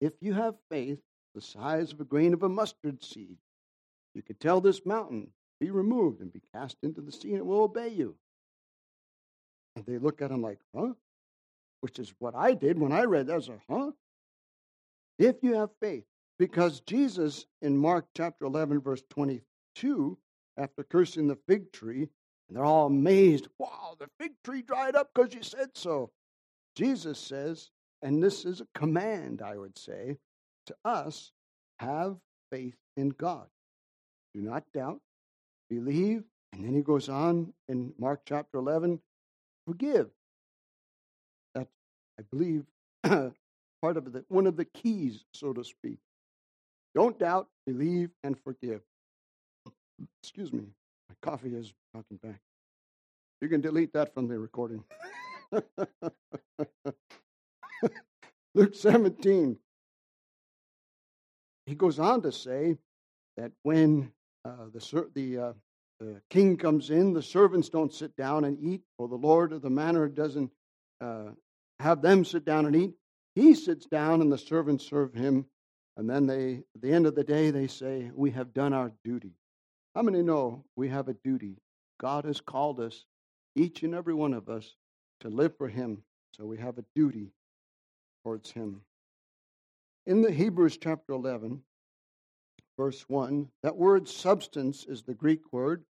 If 0.00 0.12
you 0.20 0.32
have 0.34 0.54
faith 0.70 0.98
the 1.34 1.40
size 1.40 1.92
of 1.92 2.00
a 2.00 2.04
grain 2.04 2.32
of 2.32 2.42
a 2.42 2.48
mustard 2.48 3.04
seed, 3.04 3.36
you 4.14 4.22
could 4.22 4.40
tell 4.40 4.60
this 4.62 4.86
mountain, 4.86 5.28
Be 5.60 5.70
removed 5.70 6.20
and 6.20 6.32
be 6.32 6.42
cast 6.54 6.76
into 6.82 7.00
the 7.00 7.12
sea, 7.12 7.30
and 7.30 7.38
it 7.38 7.46
will 7.46 7.62
obey 7.62 7.88
you. 7.88 8.16
And 9.74 9.86
they 9.86 9.98
look 9.98 10.22
at 10.22 10.30
him 10.30 10.42
like, 10.42 10.58
Huh? 10.74 10.92
Which 11.80 11.98
is 11.98 12.12
what 12.18 12.34
I 12.34 12.54
did 12.54 12.78
when 12.78 12.92
I 12.92 13.04
read 13.04 13.26
that. 13.26 13.34
I 13.34 13.36
was 13.36 13.48
like, 13.48 13.62
Huh? 13.68 13.92
If 15.18 15.36
you 15.42 15.54
have 15.54 15.70
faith, 15.80 16.04
because 16.38 16.80
Jesus 16.80 17.46
in 17.62 17.76
Mark 17.76 18.06
chapter 18.14 18.44
11, 18.44 18.80
verse 18.80 19.02
22, 19.10 20.18
after 20.58 20.84
cursing 20.84 21.28
the 21.28 21.38
fig 21.48 21.72
tree, 21.72 22.08
and 22.48 22.56
they're 22.56 22.64
all 22.64 22.86
amazed. 22.86 23.48
Wow, 23.58 23.96
the 23.98 24.08
fig 24.20 24.32
tree 24.44 24.62
dried 24.62 24.94
up 24.94 25.10
because 25.14 25.34
you 25.34 25.42
said 25.42 25.70
so. 25.74 26.10
Jesus 26.76 27.18
says, 27.18 27.70
and 28.02 28.22
this 28.22 28.44
is 28.44 28.60
a 28.60 28.66
command, 28.74 29.42
I 29.42 29.56
would 29.56 29.78
say, 29.78 30.18
to 30.66 30.76
us 30.84 31.32
have 31.78 32.16
faith 32.50 32.76
in 32.96 33.10
God. 33.10 33.46
Do 34.34 34.42
not 34.42 34.64
doubt, 34.74 35.00
believe. 35.68 36.24
And 36.52 36.64
then 36.64 36.74
he 36.74 36.82
goes 36.82 37.08
on 37.08 37.52
in 37.68 37.92
Mark 37.98 38.20
chapter 38.24 38.58
11 38.58 39.00
forgive. 39.66 40.08
That's, 41.54 41.70
I 42.18 42.22
believe, 42.30 42.64
part 43.02 43.96
of 43.96 44.12
the, 44.12 44.24
one 44.28 44.46
of 44.46 44.56
the 44.56 44.64
keys, 44.64 45.24
so 45.32 45.52
to 45.52 45.64
speak. 45.64 45.98
Don't 46.94 47.18
doubt, 47.18 47.48
believe, 47.66 48.10
and 48.22 48.38
forgive. 48.38 48.80
Excuse 50.22 50.52
me, 50.52 50.62
my 51.08 51.14
coffee 51.20 51.54
is 51.54 51.72
talking 51.94 52.18
back. 52.22 52.40
You 53.40 53.48
can 53.48 53.60
delete 53.60 53.92
that 53.92 54.14
from 54.14 54.28
the 54.28 54.38
recording. 54.38 54.82
Luke 58.54 58.74
17. 58.74 59.58
He 61.66 61.74
goes 61.74 61.98
on 61.98 62.22
to 62.22 62.32
say 62.32 62.76
that 63.36 63.52
when 63.62 64.12
uh, 64.46 64.66
the, 64.72 65.08
the, 65.14 65.38
uh, 65.38 65.52
the 65.98 66.20
king 66.30 66.56
comes 66.56 66.90
in, 66.90 67.12
the 67.12 67.22
servants 67.22 67.68
don't 67.68 67.92
sit 67.92 68.16
down 68.16 68.44
and 68.44 68.58
eat, 68.60 68.82
or 68.98 69.08
the 69.08 69.16
Lord 69.16 69.52
of 69.52 69.62
the 69.62 69.70
manor 69.70 70.08
doesn't 70.08 70.50
uh, 71.00 71.30
have 71.80 72.02
them 72.02 72.24
sit 72.24 72.44
down 72.44 72.66
and 72.66 72.76
eat. 72.76 72.94
He 73.34 73.54
sits 73.54 73.86
down 73.86 74.22
and 74.22 74.32
the 74.32 74.38
servants 74.38 74.88
serve 74.88 75.12
him. 75.12 75.46
And 75.96 76.08
then 76.08 76.26
they, 76.26 76.62
at 76.74 76.82
the 76.82 76.92
end 76.92 77.06
of 77.06 77.14
the 77.14 77.24
day, 77.24 77.50
they 77.50 77.66
say, 77.66 78.10
We 78.14 78.30
have 78.32 78.52
done 78.52 78.72
our 78.72 78.92
duty. 79.04 79.32
How 79.94 80.02
many 80.02 80.22
know 80.22 80.64
we 80.76 80.88
have 80.90 81.08
a 81.08 81.14
duty? 81.14 81.56
God 81.98 82.26
has 82.26 82.40
called 82.40 82.80
us, 82.80 83.04
each 83.54 83.82
and 83.82 83.94
every 83.94 84.14
one 84.14 84.34
of 84.34 84.48
us, 84.48 84.74
to 85.20 85.28
live 85.28 85.56
for 85.56 85.68
Him. 85.68 86.02
So 86.36 86.44
we 86.44 86.58
have 86.58 86.76
a 86.76 86.84
duty 86.94 87.32
towards 88.22 88.50
Him. 88.50 88.82
In 90.06 90.20
the 90.20 90.30
Hebrews 90.30 90.76
chapter 90.76 91.14
11, 91.14 91.62
verse 92.76 93.04
1, 93.08 93.48
that 93.62 93.76
word 93.76 94.08
substance 94.08 94.84
is 94.84 95.02
the 95.02 95.14
Greek 95.14 95.40
word 95.52 95.84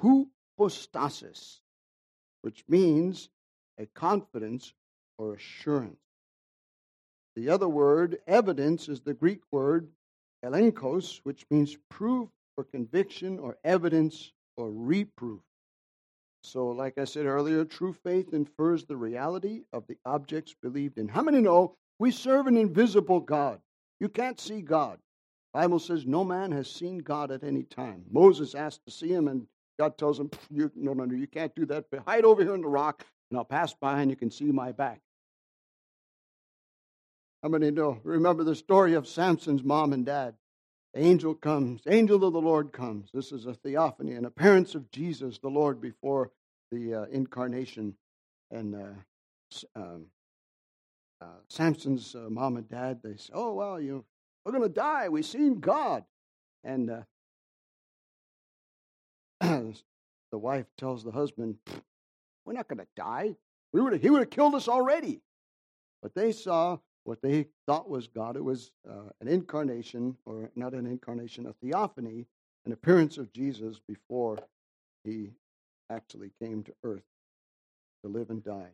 hypostasis, 0.00 1.60
which 2.42 2.64
means 2.68 3.30
a 3.78 3.86
confidence 3.86 4.72
or 5.18 5.34
assurance. 5.34 5.96
The 7.36 7.48
other 7.48 7.68
word, 7.68 8.18
evidence, 8.26 8.88
is 8.88 9.00
the 9.00 9.14
Greek 9.14 9.40
word 9.50 9.88
elenchos, 10.44 11.20
which 11.22 11.46
means 11.50 11.76
proof 11.88 12.28
or 12.56 12.64
conviction 12.64 13.38
or 13.38 13.56
evidence 13.64 14.32
or 14.56 14.70
reproof. 14.70 15.40
So, 16.42 16.68
like 16.68 16.98
I 16.98 17.04
said 17.04 17.26
earlier, 17.26 17.64
true 17.64 17.92
faith 17.92 18.32
infers 18.32 18.84
the 18.84 18.96
reality 18.96 19.62
of 19.72 19.86
the 19.86 19.98
objects 20.04 20.54
believed 20.62 20.98
in. 20.98 21.08
How 21.08 21.22
many 21.22 21.40
know 21.40 21.76
we 21.98 22.10
serve 22.10 22.46
an 22.46 22.56
invisible 22.56 23.20
God? 23.20 23.60
You 24.00 24.08
can't 24.08 24.40
see 24.40 24.62
God. 24.62 24.98
Bible 25.52 25.78
says 25.78 26.06
no 26.06 26.24
man 26.24 26.52
has 26.52 26.70
seen 26.70 26.98
God 26.98 27.30
at 27.30 27.42
any 27.42 27.64
time. 27.64 28.04
Moses 28.10 28.54
asked 28.54 28.84
to 28.84 28.90
see 28.90 29.08
him, 29.08 29.28
and 29.28 29.46
God 29.78 29.98
tells 29.98 30.20
him, 30.20 30.30
you, 30.50 30.70
"No, 30.74 30.92
no, 30.92 31.04
no, 31.04 31.14
you 31.14 31.26
can't 31.26 31.54
do 31.54 31.66
that. 31.66 31.90
But 31.90 32.04
hide 32.06 32.24
over 32.24 32.42
here 32.42 32.54
in 32.54 32.60
the 32.60 32.68
rock, 32.68 33.04
and 33.30 33.38
I'll 33.38 33.44
pass 33.44 33.74
by, 33.74 34.00
and 34.00 34.10
you 34.10 34.16
can 34.16 34.30
see 34.30 34.52
my 34.52 34.72
back." 34.72 35.00
How 37.42 37.48
many 37.48 37.70
know? 37.70 38.00
Remember 38.04 38.44
the 38.44 38.54
story 38.54 38.94
of 38.94 39.08
Samson's 39.08 39.64
mom 39.64 39.92
and 39.92 40.04
dad? 40.04 40.36
angel 40.94 41.34
comes, 41.34 41.82
angel 41.86 42.24
of 42.24 42.32
the 42.32 42.40
Lord 42.40 42.72
comes. 42.72 43.10
This 43.12 43.32
is 43.32 43.46
a 43.46 43.54
theophany, 43.54 44.14
an 44.14 44.24
appearance 44.24 44.74
of 44.74 44.90
Jesus, 44.90 45.38
the 45.38 45.48
Lord, 45.48 45.80
before 45.80 46.30
the 46.70 46.94
uh, 46.94 47.04
incarnation. 47.12 47.94
And 48.50 48.74
uh, 48.74 49.76
um, 49.76 50.06
uh, 51.20 51.26
Samson's 51.48 52.14
uh, 52.14 52.28
mom 52.28 52.56
and 52.56 52.68
dad, 52.68 53.00
they 53.02 53.16
say, 53.16 53.32
"Oh 53.32 53.54
well, 53.54 53.80
you 53.80 54.04
we're 54.44 54.52
going 54.52 54.64
to 54.64 54.68
die. 54.68 55.08
We've 55.08 55.24
seen 55.24 55.60
God." 55.60 56.04
And 56.64 56.90
uh, 56.90 57.02
the 59.40 60.38
wife 60.38 60.66
tells 60.76 61.04
the 61.04 61.12
husband, 61.12 61.56
"We're 62.44 62.54
not 62.54 62.68
going 62.68 62.78
to 62.78 62.88
die. 62.96 63.36
We 63.72 63.80
would 63.80 64.00
he 64.00 64.10
would 64.10 64.20
have 64.20 64.30
killed 64.30 64.54
us 64.54 64.68
already." 64.68 65.20
But 66.02 66.14
they 66.14 66.32
saw 66.32 66.78
what 67.04 67.22
they 67.22 67.46
thought 67.66 67.88
was 67.88 68.06
God. 68.06 68.36
It 68.36 68.44
was 68.44 68.72
uh, 68.88 69.10
an 69.20 69.28
incarnation, 69.28 70.16
or 70.26 70.50
not 70.56 70.74
an 70.74 70.86
incarnation, 70.86 71.46
a 71.46 71.52
theophany, 71.54 72.26
an 72.64 72.72
appearance 72.72 73.18
of 73.18 73.32
Jesus 73.32 73.80
before 73.86 74.38
he 75.04 75.30
actually 75.90 76.30
came 76.40 76.62
to 76.64 76.72
earth 76.84 77.02
to 78.04 78.10
live 78.10 78.30
and 78.30 78.44
die. 78.44 78.70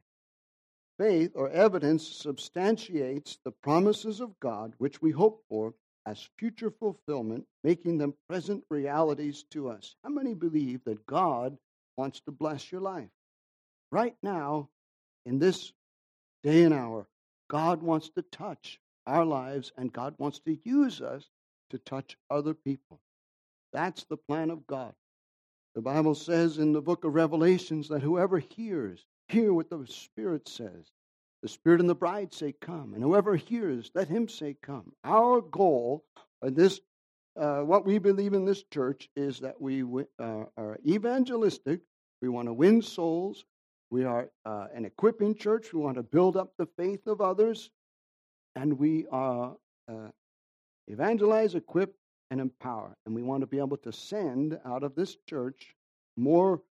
Faith 0.99 1.33
or 1.35 1.51
evidence 1.51 2.07
substantiates 2.07 3.39
the 3.45 3.51
promises 3.51 4.21
of 4.21 4.39
God 4.41 4.73
which 4.79 5.03
we 5.03 5.11
hope 5.11 5.45
for 5.49 5.75
as 6.07 6.29
future 6.39 6.71
fulfillment, 6.71 7.45
making 7.65 7.99
them 7.99 8.15
present 8.29 8.65
realities 8.71 9.45
to 9.51 9.69
us. 9.69 9.97
How 10.05 10.11
many 10.11 10.35
believe 10.35 10.81
that 10.85 11.05
God 11.05 11.59
wants 11.97 12.21
to 12.21 12.31
bless 12.31 12.71
your 12.71 12.81
life? 12.81 13.11
Right 13.91 14.17
now, 14.23 14.69
in 15.27 15.39
this 15.39 15.73
day 16.45 16.63
and 16.63 16.73
hour, 16.73 17.07
God 17.49 17.83
wants 17.83 18.09
to 18.11 18.23
touch 18.23 18.79
our 19.07 19.25
lives 19.25 19.73
and 19.77 19.93
God 19.93 20.15
wants 20.19 20.39
to 20.41 20.57
use 20.65 21.01
us 21.01 21.29
to 21.71 21.79
touch 21.79 22.17
other 22.31 22.55
people. 22.55 23.01
That's 23.73 24.05
the 24.05 24.17
plan 24.17 24.51
of 24.51 24.67
God. 24.67 24.95
The 25.75 25.83
Bible 25.83 26.15
says 26.15 26.59
in 26.59 26.73
the 26.73 26.81
book 26.81 27.05
of 27.05 27.15
Revelations 27.15 27.89
that 27.89 28.03
whoever 28.03 28.39
hears, 28.39 29.05
hear 29.29 29.53
what 29.53 29.71
the 29.71 29.87
Spirit 29.87 30.49
says. 30.49 30.93
The 31.43 31.49
Spirit 31.49 31.81
and 31.81 31.91
the 31.91 31.95
bride 31.95 32.33
say, 32.33 32.55
Come. 32.61 32.95
And 32.95 33.03
whoever 33.03 33.37
hears, 33.37 33.91
let 33.95 34.09
him 34.09 34.29
say, 34.29 34.57
Come. 34.63 34.93
Our 35.05 35.41
goal, 35.41 36.05
in 36.43 36.55
this, 36.55 36.81
uh, 37.39 37.61
what 37.61 37.85
we 37.85 37.99
believe 37.99 38.33
in 38.33 38.45
this 38.45 38.65
church, 38.73 39.09
is 39.17 39.41
that 39.41 39.61
we 39.61 39.83
uh, 40.19 40.45
are 40.57 40.79
evangelistic. 40.87 41.81
We 42.23 42.29
want 42.29 42.49
to 42.49 42.53
win 42.53 42.83
souls. 42.83 43.45
We 43.91 44.05
are 44.05 44.31
uh, 44.45 44.67
an 44.75 44.85
equipping 44.85 45.37
church. 45.37 45.73
We 45.73 45.81
want 45.81 45.97
to 45.97 46.03
build 46.03 46.37
up 46.37 46.53
the 46.59 46.67
faith 46.77 47.07
of 47.07 47.21
others. 47.21 47.71
And 48.57 48.79
we 48.79 49.07
are 49.13 49.55
uh, 49.89 50.09
evangelize, 50.89 51.55
equip, 51.55 51.95
and 52.31 52.41
empower. 52.41 52.97
And 53.05 53.15
we 53.15 53.23
want 53.23 53.43
to 53.43 53.47
be 53.47 53.59
able 53.59 53.77
to 53.79 53.93
send 53.93 54.59
out 54.65 54.83
of 54.83 54.95
this 54.95 55.17
church 55.29 55.75
more 56.17 56.63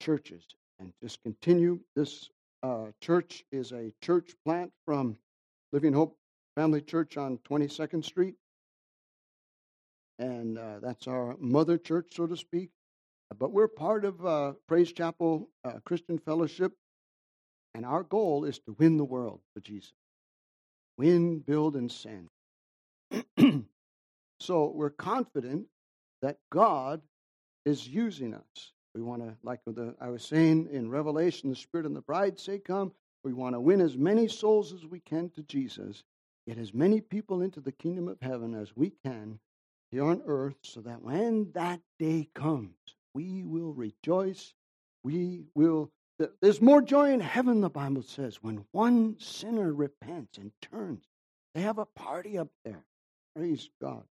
churches 0.00 0.44
and 0.80 0.92
just 1.02 1.22
continue. 1.22 1.78
This 1.94 2.28
uh, 2.62 2.86
church 3.00 3.44
is 3.52 3.72
a 3.72 3.92
church 4.02 4.32
plant 4.44 4.72
from 4.86 5.16
Living 5.72 5.92
Hope 5.92 6.16
Family 6.56 6.80
Church 6.80 7.16
on 7.16 7.38
22nd 7.48 8.04
Street. 8.04 8.34
And 10.18 10.58
uh, 10.58 10.80
that's 10.82 11.06
our 11.06 11.36
mother 11.38 11.78
church, 11.78 12.08
so 12.14 12.26
to 12.26 12.36
speak. 12.36 12.70
But 13.38 13.52
we're 13.52 13.68
part 13.68 14.04
of 14.04 14.26
uh, 14.26 14.52
Praise 14.66 14.92
Chapel 14.92 15.48
uh, 15.64 15.78
Christian 15.84 16.18
Fellowship, 16.18 16.72
and 17.74 17.86
our 17.86 18.02
goal 18.02 18.44
is 18.44 18.58
to 18.60 18.74
win 18.78 18.96
the 18.96 19.04
world 19.04 19.40
for 19.54 19.60
Jesus. 19.60 19.92
Win, 20.98 21.38
build, 21.38 21.76
and 21.76 21.90
send. 21.90 22.28
so 24.40 24.72
we're 24.74 24.90
confident 24.90 25.66
that 26.22 26.38
God 26.50 27.00
is 27.64 27.86
using 27.86 28.34
us. 28.34 28.72
We 28.94 29.02
want 29.02 29.22
to, 29.22 29.36
like 29.42 29.60
the, 29.66 29.94
I 30.00 30.08
was 30.08 30.24
saying 30.24 30.68
in 30.72 30.90
Revelation, 30.90 31.50
the 31.50 31.56
Spirit 31.56 31.86
and 31.86 31.96
the 31.96 32.00
bride 32.00 32.38
say, 32.38 32.58
Come. 32.58 32.92
We 33.22 33.32
want 33.34 33.54
to 33.54 33.60
win 33.60 33.82
as 33.82 33.98
many 33.98 34.28
souls 34.28 34.72
as 34.72 34.86
we 34.86 35.00
can 35.00 35.28
to 35.30 35.42
Jesus, 35.42 36.04
get 36.48 36.56
as 36.56 36.72
many 36.72 37.02
people 37.02 37.42
into 37.42 37.60
the 37.60 37.72
kingdom 37.72 38.08
of 38.08 38.16
heaven 38.22 38.54
as 38.54 38.74
we 38.74 38.92
can 39.04 39.38
here 39.90 40.04
on 40.04 40.22
earth 40.26 40.56
so 40.62 40.80
that 40.80 41.02
when 41.02 41.52
that 41.52 41.80
day 41.98 42.28
comes, 42.34 42.74
we 43.14 43.44
will 43.44 43.74
rejoice. 43.74 44.54
We 45.02 45.44
will. 45.54 45.90
There's 46.40 46.60
more 46.60 46.82
joy 46.82 47.12
in 47.12 47.20
heaven, 47.20 47.60
the 47.60 47.70
Bible 47.70 48.02
says, 48.02 48.42
when 48.42 48.64
one 48.72 49.16
sinner 49.18 49.72
repents 49.72 50.38
and 50.38 50.52
turns. 50.60 51.04
They 51.54 51.62
have 51.62 51.78
a 51.78 51.86
party 51.86 52.38
up 52.38 52.48
there. 52.64 52.84
Praise 53.34 53.68
God. 53.80 54.04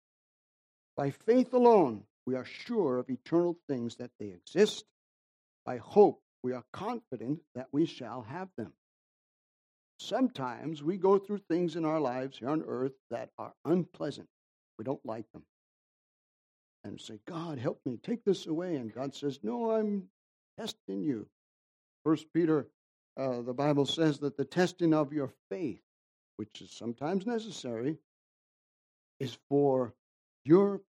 By 0.97 1.11
faith 1.11 1.52
alone, 1.52 2.04
we 2.26 2.35
are 2.35 2.45
sure 2.45 2.99
of 2.99 3.09
eternal 3.09 3.56
things 3.68 3.97
that 3.97 4.11
they 4.18 4.26
exist. 4.26 4.85
By 5.64 5.78
hope, 5.78 6.21
we 6.42 6.52
are 6.52 6.64
confident 6.73 7.40
that 7.54 7.68
we 7.73 7.87
shall 7.87 8.23
have 8.23 8.49
them. 8.56 8.73
Sometimes 9.99 10.83
we 10.83 10.99
go 10.99 11.18
through 11.18 11.40
things 11.49 11.76
in 11.76 11.85
our 11.85 12.00
lives 12.00 12.38
here 12.38 12.50
on 12.50 12.64
earth 12.66 12.92
that 13.11 13.30
are 13.38 13.52
unpleasant. 13.64 14.28
We 14.78 14.85
don't 14.85 15.04
like 15.04 15.30
them. 15.33 15.45
And 16.85 17.00
say, 17.00 17.18
God, 17.26 17.59
help 17.59 17.80
me, 17.87 17.99
take 18.02 18.25
this 18.25 18.47
away. 18.47 18.76
And 18.76 18.92
God 18.92 19.14
says, 19.14 19.40
No, 19.42 19.71
I'm 19.71 20.09
testing 20.59 21.02
you. 21.02 21.26
First 22.04 22.26
Peter, 22.33 22.68
uh, 23.16 23.40
the 23.42 23.54
Bible 23.54 23.87
says 23.87 24.18
that 24.18 24.37
the 24.37 24.45
testing 24.45 24.92
of 24.92 25.12
your 25.12 25.33
faith, 25.50 25.80
which 26.37 26.61
is 26.61 26.71
sometimes 26.71 27.26
necessary, 27.26 27.97
is 29.18 29.37
for 29.49 29.95
your 30.45 30.83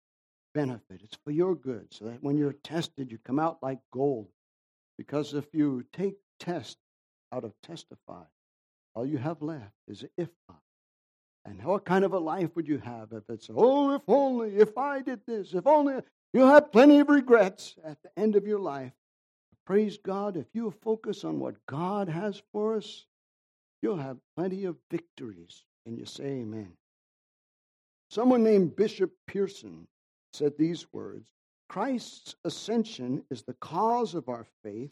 benefit. 0.57 1.01
It's 1.03 1.19
for 1.23 1.29
your 1.29 1.53
good, 1.53 1.93
so 1.93 2.05
that 2.05 2.23
when 2.23 2.35
you're 2.35 2.53
tested, 2.63 3.11
you 3.11 3.19
come 3.23 3.37
out 3.37 3.59
like 3.61 3.77
gold. 3.93 4.27
Because 4.97 5.35
if 5.35 5.45
you 5.53 5.85
take 5.93 6.15
test 6.39 6.77
out 7.31 7.43
of 7.43 7.53
testify, 7.61 8.23
all 8.95 9.05
you 9.05 9.19
have 9.19 9.43
left 9.43 9.75
is 9.87 10.03
if 10.17 10.29
not. 10.49 10.59
And 11.45 11.63
what 11.63 11.85
kind 11.85 12.03
of 12.03 12.13
a 12.13 12.17
life 12.17 12.49
would 12.55 12.67
you 12.67 12.79
have 12.79 13.13
if 13.13 13.29
it's, 13.29 13.51
oh, 13.53 13.93
if 13.93 14.01
only, 14.07 14.55
if 14.55 14.75
I 14.79 15.03
did 15.03 15.19
this, 15.27 15.53
if 15.53 15.67
only. 15.67 16.01
You'll 16.33 16.47
have 16.47 16.71
plenty 16.71 16.99
of 17.01 17.09
regrets 17.09 17.75
at 17.85 18.01
the 18.01 18.09
end 18.17 18.35
of 18.35 18.47
your 18.47 18.59
life. 18.59 18.93
Praise 19.63 19.99
God, 20.03 20.37
if 20.37 20.47
you 20.53 20.73
focus 20.81 21.23
on 21.23 21.39
what 21.39 21.63
God 21.67 22.09
has 22.09 22.41
for 22.51 22.77
us, 22.77 23.05
you'll 23.83 23.97
have 23.97 24.17
plenty 24.35 24.65
of 24.65 24.75
victories. 24.89 25.63
And 25.85 25.99
you 25.99 26.05
say 26.05 26.25
amen. 26.25 26.73
Someone 28.09 28.43
named 28.43 28.75
Bishop 28.75 29.11
Pearson 29.27 29.87
said 30.37 30.53
these 30.57 30.85
words 30.93 31.31
Christ's 31.69 32.35
ascension 32.45 33.23
is 33.29 33.43
the 33.43 33.55
cause 33.55 34.15
of 34.15 34.29
our 34.29 34.45
faith, 34.63 34.91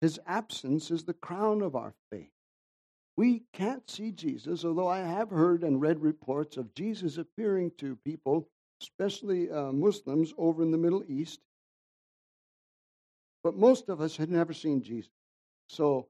his 0.00 0.18
absence 0.26 0.90
is 0.90 1.04
the 1.04 1.14
crown 1.14 1.62
of 1.62 1.76
our 1.76 1.94
faith. 2.10 2.30
We 3.16 3.42
can't 3.52 3.88
see 3.90 4.12
Jesus, 4.12 4.64
although 4.64 4.88
I 4.88 5.00
have 5.00 5.30
heard 5.30 5.64
and 5.64 5.80
read 5.80 6.00
reports 6.00 6.56
of 6.56 6.74
Jesus 6.74 7.18
appearing 7.18 7.72
to 7.78 7.98
people, 8.04 8.48
especially 8.80 9.50
uh, 9.50 9.72
Muslims 9.72 10.32
over 10.38 10.62
in 10.62 10.70
the 10.70 10.78
Middle 10.78 11.04
East. 11.08 11.40
But 13.42 13.56
most 13.56 13.88
of 13.88 14.00
us 14.00 14.16
had 14.16 14.30
never 14.30 14.52
seen 14.52 14.82
Jesus. 14.82 15.10
So, 15.68 16.08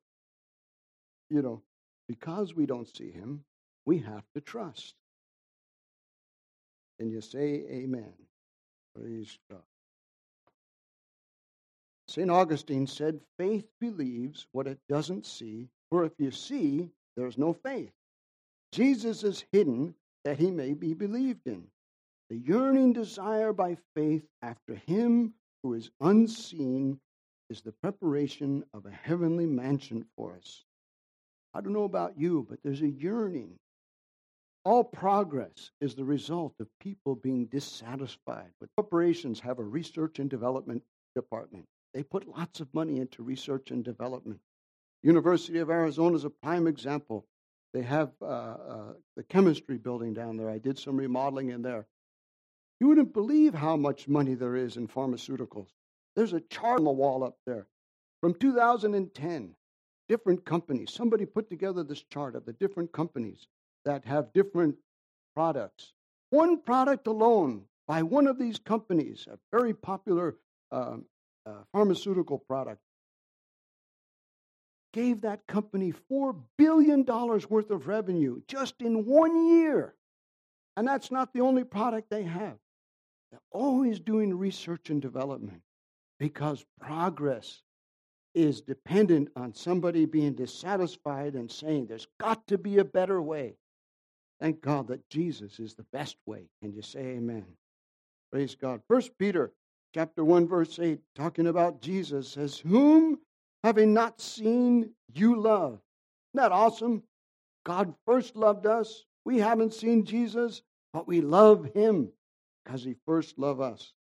you 1.31 1.43
know, 1.43 1.63
because 2.09 2.55
we 2.55 2.67
don't 2.67 2.95
see 2.95 3.11
him, 3.11 3.45
we 3.87 3.99
have 3.99 4.25
to 4.35 4.41
trust. 4.41 4.95
And 6.99 7.11
you 7.11 7.21
say, 7.21 7.65
Amen. 7.71 8.13
Praise 9.01 9.39
God. 9.51 9.63
St. 12.09 12.31
Augustine 12.31 12.87
said, 12.87 13.21
Faith 13.39 13.67
believes 13.81 14.47
what 14.53 14.67
it 14.67 14.79
doesn't 14.89 15.27
see, 15.27 15.69
for 15.91 16.05
if 16.05 16.13
you 16.19 16.31
see, 16.31 16.91
there's 17.17 17.39
no 17.39 17.53
faith. 17.53 17.93
Jesus 18.73 19.25
is 19.25 19.45
hidden 19.53 19.95
that 20.25 20.39
he 20.39 20.51
may 20.51 20.73
be 20.73 20.95
believed 20.95 21.47
in. 21.47 21.65
The 22.31 22.37
yearning 22.37 22.93
desire 22.93 23.53
by 23.53 23.77
faith 23.95 24.25
after 24.43 24.75
him 24.75 25.35
who 25.63 25.75
is 25.75 25.91
unseen 26.01 26.99
is 27.51 27.63
the 27.63 27.73
preparation 27.73 28.65
of 28.75 28.87
a 28.87 28.91
heavenly 28.91 29.47
mansion 29.47 30.05
for 30.17 30.35
us. 30.35 30.65
I 31.55 31.61
don't 31.61 31.73
know 31.73 31.85
about 31.85 32.19
you, 32.19 32.47
but 32.49 32.59
there's 32.63 32.83
a 32.83 32.89
yearning. 32.89 33.59
All 34.69 34.85
progress 34.85 35.71
is 35.81 35.95
the 35.95 36.05
result 36.05 36.53
of 36.61 36.69
people 36.79 37.15
being 37.15 37.47
dissatisfied. 37.47 38.51
But 38.61 38.69
corporations 38.77 39.41
have 39.41 39.59
a 39.59 39.65
research 39.65 40.19
and 40.19 40.29
development 40.29 40.83
department. 41.15 41.65
They 41.95 42.03
put 42.03 42.29
lots 42.29 42.61
of 42.61 42.75
money 42.75 42.99
into 43.01 43.23
research 43.23 43.71
and 43.71 43.83
development. 43.83 44.41
University 45.03 45.61
of 45.61 45.71
Arizona 45.71 46.17
is 46.17 46.25
a 46.25 46.29
prime 46.29 46.67
example. 46.67 47.25
They 47.73 47.81
have 47.81 48.11
uh, 48.21 48.27
uh, 48.27 48.93
the 49.17 49.23
chemistry 49.23 49.79
building 49.79 50.13
down 50.13 50.37
there. 50.37 50.51
I 50.51 50.59
did 50.59 50.79
some 50.79 50.99
remodeling 50.99 51.49
in 51.49 51.63
there. 51.63 51.87
You 52.79 52.89
wouldn't 52.89 53.15
believe 53.15 53.55
how 53.55 53.79
much 53.79 54.07
money 54.07 54.35
there 54.35 54.55
is 54.55 54.77
in 54.77 54.87
pharmaceuticals. 54.87 55.71
There's 56.15 56.35
a 56.35 56.43
chart 56.43 56.81
on 56.81 56.85
the 56.85 56.91
wall 56.91 57.25
up 57.25 57.39
there 57.47 57.69
from 58.21 58.35
2010. 58.35 59.55
Different 60.11 60.45
companies. 60.45 60.93
Somebody 60.93 61.25
put 61.25 61.49
together 61.49 61.83
this 61.83 62.03
chart 62.13 62.37
of 62.37 62.45
the 62.45 62.53
different 62.53 62.93
companies 62.93 63.47
that 63.89 64.05
have 64.05 64.31
different 64.35 64.77
products. 65.35 65.95
One 66.29 66.61
product 66.61 67.07
alone 67.07 67.63
by 67.87 68.03
one 68.03 68.27
of 68.27 68.39
these 68.39 68.59
companies, 68.59 69.27
a 69.31 69.39
very 69.51 69.73
popular 69.73 70.37
um, 70.71 71.07
uh, 71.47 71.63
pharmaceutical 71.73 72.39
product, 72.39 72.83
gave 74.93 75.23
that 75.23 75.47
company 75.47 75.95
$4 76.13 76.37
billion 76.59 77.03
worth 77.07 77.71
of 77.71 77.89
revenue 77.89 78.43
just 78.47 78.75
in 78.83 79.07
one 79.07 79.49
year. 79.49 79.95
And 80.77 80.87
that's 80.87 81.11
not 81.11 81.33
the 81.33 81.41
only 81.41 81.65
product 81.65 82.11
they 82.11 82.25
have. 82.25 82.59
They're 83.31 83.41
always 83.53 84.01
doing 84.01 84.37
research 84.37 84.91
and 84.91 85.01
development 85.01 85.63
because 86.21 86.63
progress 86.79 87.63
is 88.35 88.61
dependent 88.61 89.31
on 89.35 89.55
somebody 89.55 90.05
being 90.05 90.35
dissatisfied 90.35 91.35
and 91.35 91.51
saying, 91.51 91.87
There's 91.87 92.07
got 92.21 92.47
to 92.49 92.59
be 92.59 92.79
a 92.79 92.85
better 92.85 93.23
way. 93.23 93.57
Thank 94.41 94.61
God 94.61 94.89
that 94.89 95.09
Jesus 95.11 95.59
is 95.59 95.75
the 95.75 95.87
best 95.93 96.17
way. 96.27 96.49
Can 96.63 96.73
you 96.73 96.83
say 96.83 97.01
amen? 97.01 97.45
Praise 98.31 98.55
God. 98.55 98.81
First 98.89 99.19
Peter 99.19 99.53
chapter 99.95 100.25
1, 100.25 100.47
verse 100.47 100.79
8, 100.79 101.01
talking 101.15 101.47
about 101.47 101.81
Jesus, 101.81 102.29
says, 102.29 102.59
Whom 102.59 103.19
having 103.65 103.95
not 103.95 104.21
seen, 104.21 104.91
you 105.13 105.41
love. 105.41 105.73
Isn't 106.35 106.43
that 106.43 106.53
awesome? 106.53 107.03
God 107.65 107.95
first 108.07 108.37
loved 108.37 108.67
us. 108.67 109.05
We 109.25 109.39
haven't 109.39 109.75
seen 109.75 110.05
Jesus, 110.05 110.63
but 110.93 111.09
we 111.09 111.21
love 111.21 111.73
him 111.75 112.11
because 112.65 112.85
he 112.85 112.95
first 113.07 113.39
loved 113.39 113.61
us. 113.61 113.93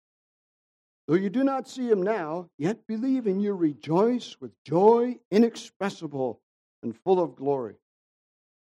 Though 1.08 1.16
you 1.16 1.30
do 1.30 1.44
not 1.44 1.70
see 1.70 1.90
him 1.90 2.04
now, 2.04 2.50
yet 2.58 2.86
believe 2.86 3.28
and 3.28 3.42
you 3.42 3.54
rejoice 3.54 4.36
with 4.40 4.52
joy 4.66 5.18
inexpressible 5.32 6.42
and 6.84 6.96
full 6.96 7.22
of 7.22 7.36
glory. 7.36 7.76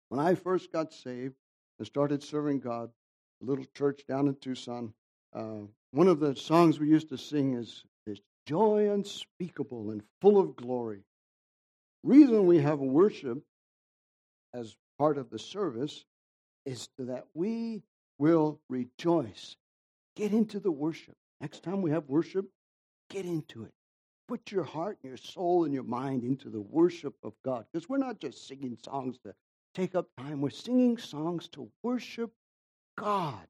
When 0.10 0.20
I 0.20 0.36
first 0.36 0.72
got 0.72 0.94
saved 0.94 1.36
started 1.86 2.24
serving 2.24 2.60
God, 2.60 2.89
a 3.41 3.46
little 3.46 3.65
church 3.76 4.02
down 4.08 4.28
in 4.28 4.36
Tucson, 4.36 4.93
uh, 5.34 5.62
one 5.91 6.08
of 6.08 6.19
the 6.19 6.36
songs 6.36 6.80
we 6.80 6.88
used 6.88 7.10
to 7.10 7.17
sing 7.17 7.56
is 7.56 7.84
this 8.06 8.19
joy 8.48 8.89
unspeakable 8.91 9.91
and 9.91 10.04
full 10.22 10.39
of 10.39 10.56
glory. 10.56 11.04
Reason 12.04 12.46
we 12.46 12.60
have 12.60 12.80
worship 12.80 13.43
as 14.54 14.76
part 14.98 15.17
of 15.17 15.30
the 15.30 15.39
service 15.39 16.04
is 16.65 16.89
that 16.98 17.26
we 17.34 17.84
will 18.17 18.60
rejoice. 18.69 19.56
Get 20.15 20.32
into 20.32 20.60
the 20.60 20.72
worship. 20.72 21.15
Next 21.41 21.63
time 21.63 21.82
we 21.82 21.91
have 21.91 22.08
worship, 22.08 22.46
get 23.10 23.26
into 23.26 23.63
it. 23.63 23.72
Put 24.28 24.52
your 24.52 24.63
heart 24.63 24.98
and 25.04 25.10
your 25.10 25.17
soul 25.17 25.65
and 25.65 25.74
your 25.74 25.84
mind 25.84 26.24
into 26.24 26.50
the 26.50 26.62
worship 26.62 27.15
of 27.24 27.34
God. 27.43 27.65
Because 27.72 27.89
we're 27.89 27.98
not 27.98 28.19
just 28.19 28.48
singing 28.48 28.78
songs 28.84 29.17
to 29.26 29.34
take 29.74 29.96
up 29.96 30.08
time, 30.18 30.42
we're 30.42 30.50
singing 30.50 30.98
songs 30.98 31.48
to 31.50 31.70
worship 31.84 32.32
God. 32.98 33.48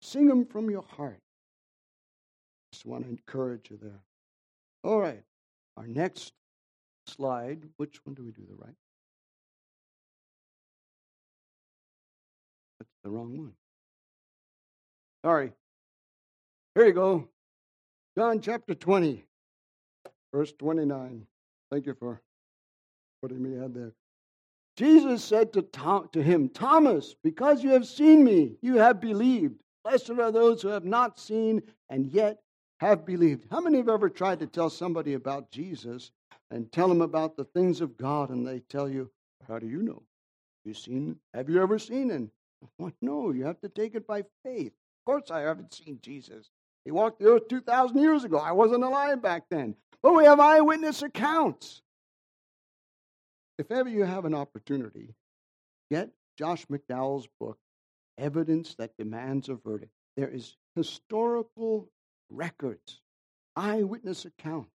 Sing 0.00 0.26
them 0.26 0.44
from 0.44 0.70
your 0.70 0.82
heart. 0.82 1.20
Just 2.72 2.86
want 2.86 3.04
to 3.04 3.10
encourage 3.10 3.70
you 3.70 3.78
there. 3.80 4.00
All 4.82 5.00
right. 5.00 5.22
Our 5.76 5.86
next 5.86 6.32
slide. 7.06 7.62
Which 7.76 8.00
one 8.04 8.14
do 8.14 8.24
we 8.24 8.32
do 8.32 8.42
the 8.48 8.56
right? 8.56 8.74
That's 12.80 12.90
the 13.04 13.10
wrong 13.10 13.36
one. 13.36 13.52
Sorry. 15.24 15.52
Here 16.74 16.86
you 16.86 16.92
go. 16.92 17.28
John 18.18 18.40
chapter 18.40 18.74
20, 18.74 19.24
verse 20.34 20.52
29. 20.58 21.26
Thank 21.70 21.86
you 21.86 21.94
for 21.94 22.20
putting 23.22 23.42
me 23.42 23.62
out 23.62 23.72
there. 23.72 23.92
Jesus 24.76 25.22
said 25.22 25.52
to, 25.52 25.62
Tom, 25.62 26.08
to 26.12 26.22
him, 26.22 26.48
Thomas, 26.48 27.14
because 27.22 27.62
you 27.62 27.70
have 27.70 27.86
seen 27.86 28.24
me, 28.24 28.56
you 28.62 28.76
have 28.76 29.00
believed. 29.00 29.56
Blessed 29.84 30.10
are 30.10 30.32
those 30.32 30.62
who 30.62 30.68
have 30.68 30.84
not 30.84 31.18
seen 31.18 31.62
and 31.90 32.06
yet 32.06 32.38
have 32.80 33.04
believed. 33.04 33.46
How 33.50 33.60
many 33.60 33.78
have 33.78 33.88
ever 33.88 34.08
tried 34.08 34.40
to 34.40 34.46
tell 34.46 34.70
somebody 34.70 35.14
about 35.14 35.50
Jesus 35.50 36.10
and 36.50 36.70
tell 36.70 36.88
them 36.88 37.02
about 37.02 37.36
the 37.36 37.44
things 37.44 37.80
of 37.80 37.96
God 37.96 38.30
and 38.30 38.46
they 38.46 38.60
tell 38.60 38.88
you, 38.88 39.10
How 39.46 39.58
do 39.58 39.66
you 39.66 39.82
know? 39.82 40.02
You 40.64 40.74
seen 40.74 41.16
have 41.34 41.48
you 41.48 41.60
ever 41.62 41.78
seen 41.78 42.10
him? 42.10 42.30
Well, 42.78 42.92
no, 43.00 43.32
you 43.32 43.44
have 43.44 43.60
to 43.62 43.68
take 43.68 43.96
it 43.96 44.06
by 44.06 44.22
faith. 44.44 44.72
Of 44.72 45.04
course, 45.04 45.32
I 45.32 45.40
haven't 45.40 45.74
seen 45.74 45.98
Jesus. 46.00 46.48
He 46.84 46.92
walked 46.92 47.18
the 47.18 47.26
earth 47.26 47.48
2,000 47.48 47.98
years 47.98 48.22
ago. 48.22 48.38
I 48.38 48.52
wasn't 48.52 48.84
alive 48.84 49.20
back 49.20 49.44
then. 49.50 49.74
But 50.00 50.14
we 50.14 50.24
have 50.24 50.38
eyewitness 50.38 51.02
accounts. 51.02 51.82
If 53.58 53.70
ever 53.70 53.88
you 53.88 54.04
have 54.04 54.24
an 54.24 54.34
opportunity, 54.34 55.14
get 55.90 56.10
Josh 56.38 56.66
McDowell's 56.66 57.28
book, 57.38 57.58
Evidence 58.18 58.74
That 58.76 58.96
Demands 58.96 59.48
a 59.48 59.54
Verdict. 59.54 59.92
There 60.16 60.28
is 60.28 60.56
historical 60.74 61.88
records, 62.30 63.00
eyewitness 63.56 64.24
accounts. 64.24 64.70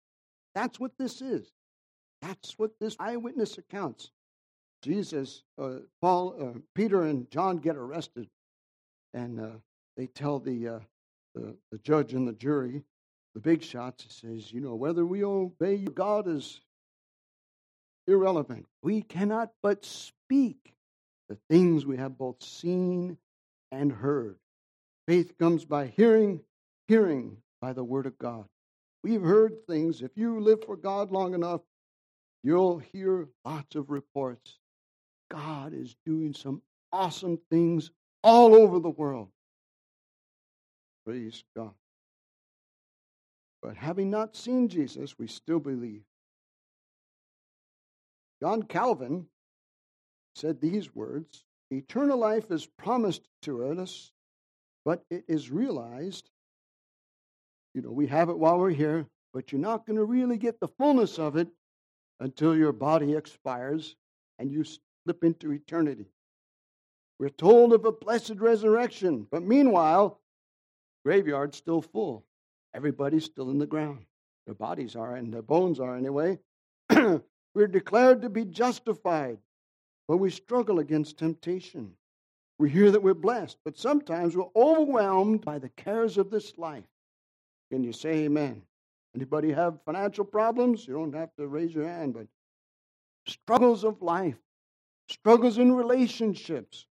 That's 0.56 0.80
what 0.80 0.92
this 0.98 1.22
is. 1.22 1.52
That's 2.22 2.58
what 2.58 2.72
this 2.80 2.96
eyewitness 3.00 3.58
accounts. 3.58 4.12
Jesus, 4.84 5.44
uh, 5.60 5.80
Paul, 6.02 6.36
uh, 6.40 6.60
Peter, 6.76 7.04
and 7.04 7.30
John 7.32 7.58
get 7.58 7.76
arrested, 7.76 8.28
and 9.14 9.40
uh, 9.40 9.50
they 9.96 10.08
tell 10.08 10.40
the, 10.40 10.68
uh, 10.68 10.80
the, 11.34 11.56
the 11.72 11.78
judge 11.80 12.14
and 12.14 12.28
the 12.28 12.34
jury, 12.34 12.84
the 13.34 13.40
big 13.40 13.64
shots, 13.64 14.04
he 14.04 14.10
says, 14.10 14.52
you 14.52 14.62
know, 14.62 14.76
whether 14.76 15.06
we 15.06 15.24
obey 15.24 15.78
God 15.78 16.28
is 16.28 16.62
irrelevant. 18.08 18.66
We 18.82 19.02
cannot 19.02 19.52
but 19.62 19.86
speak 19.86 20.74
the 21.30 21.38
things 21.50 21.86
we 21.86 21.98
have 21.98 22.18
both 22.18 22.42
seen 22.42 23.18
and 23.72 23.92
heard. 23.92 24.38
Faith 25.08 25.38
comes 25.38 25.66
by 25.66 25.88
hearing, 25.88 26.42
hearing 26.88 27.38
by 27.62 27.74
the 27.74 27.84
Word 27.84 28.06
of 28.06 28.18
God. 28.18 28.46
We've 29.04 29.22
heard 29.22 29.66
things. 29.68 30.02
If 30.02 30.12
you 30.16 30.40
live 30.40 30.64
for 30.66 30.76
God 30.76 31.12
long 31.12 31.34
enough, 31.34 31.62
you'll 32.44 32.80
hear 32.80 33.28
lots 33.46 33.76
of 33.76 33.90
reports. 33.90 34.58
God 35.30 35.74
is 35.74 35.96
doing 36.06 36.34
some 36.34 36.62
awesome 36.92 37.40
things 37.50 37.92
all 38.24 38.56
over 38.56 38.80
the 38.80 38.90
world. 38.90 39.30
Praise 41.06 41.44
God. 41.56 41.74
But 43.62 43.76
having 43.76 44.10
not 44.10 44.36
seen 44.36 44.68
Jesus, 44.68 45.18
we 45.18 45.28
still 45.28 45.60
believe. 45.60 46.04
John 48.42 48.64
Calvin 48.64 49.28
said 50.36 50.62
these 50.62 50.94
words 50.96 51.44
Eternal 51.70 52.18
life 52.18 52.50
is 52.52 52.66
promised 52.66 53.28
to 53.42 53.66
us, 53.66 54.12
but 54.86 55.04
it 55.10 55.26
is 55.28 55.52
realized. 55.52 56.30
You 57.74 57.82
know, 57.82 57.92
we 57.92 58.08
have 58.08 58.30
it 58.30 58.40
while 58.40 58.58
we're 58.58 58.70
here, 58.70 59.06
but 59.34 59.52
you're 59.52 59.62
not 59.62 59.86
going 59.86 59.98
to 59.98 60.06
really 60.06 60.38
get 60.38 60.60
the 60.60 60.68
fullness 60.68 61.20
of 61.20 61.36
it 61.36 61.50
until 62.20 62.56
your 62.56 62.72
body 62.72 63.14
expires 63.14 63.96
and 64.40 64.52
you 64.52 64.64
slip 64.64 65.24
into 65.24 65.52
eternity. 65.52 66.06
We're 67.20 67.30
told 67.30 67.74
of 67.74 67.86
a 67.86 67.92
blessed 67.92 68.38
resurrection, 68.38 69.28
but 69.30 69.44
meanwhile, 69.44 70.22
graveyard's 71.04 71.58
still 71.58 71.82
full. 71.82 72.26
Everybody's 72.74 73.26
still 73.26 73.50
in 73.50 73.58
the 73.58 73.66
ground. 73.66 74.06
Their 74.46 74.56
bodies 74.56 74.96
are, 74.96 75.16
and 75.16 75.34
their 75.34 75.42
bones 75.42 75.80
are 75.80 75.98
anyway. 75.98 76.40
We're 77.58 77.66
declared 77.66 78.22
to 78.22 78.30
be 78.30 78.46
justified, 78.46 79.40
but 80.08 80.18
we 80.18 80.30
struggle 80.30 80.78
against 80.78 81.18
temptation. 81.18 81.92
We 82.60 82.70
hear 82.70 82.92
that 82.92 83.02
we're 83.02 83.16
blessed, 83.16 83.58
but 83.66 83.80
sometimes 83.80 84.38
we're 84.38 84.46
overwhelmed 84.56 85.44
by 85.44 85.58
the 85.58 85.70
cares 85.70 86.20
of 86.20 86.30
this 86.30 86.56
life. 86.60 86.86
Can 87.72 87.84
you 87.84 87.94
say 87.94 88.26
amen? 88.26 88.62
Anybody 89.16 89.52
have 89.54 89.82
financial 89.86 90.24
problems? 90.24 90.88
You 90.88 90.94
don't 90.94 91.16
have 91.16 91.34
to 91.38 91.48
raise 91.48 91.74
your 91.74 91.88
hand, 91.88 92.14
but 92.14 92.28
struggles 93.26 93.84
of 93.84 94.04
life, 94.04 94.38
struggles 95.10 95.58
in 95.58 95.74
relationships. 95.74 96.86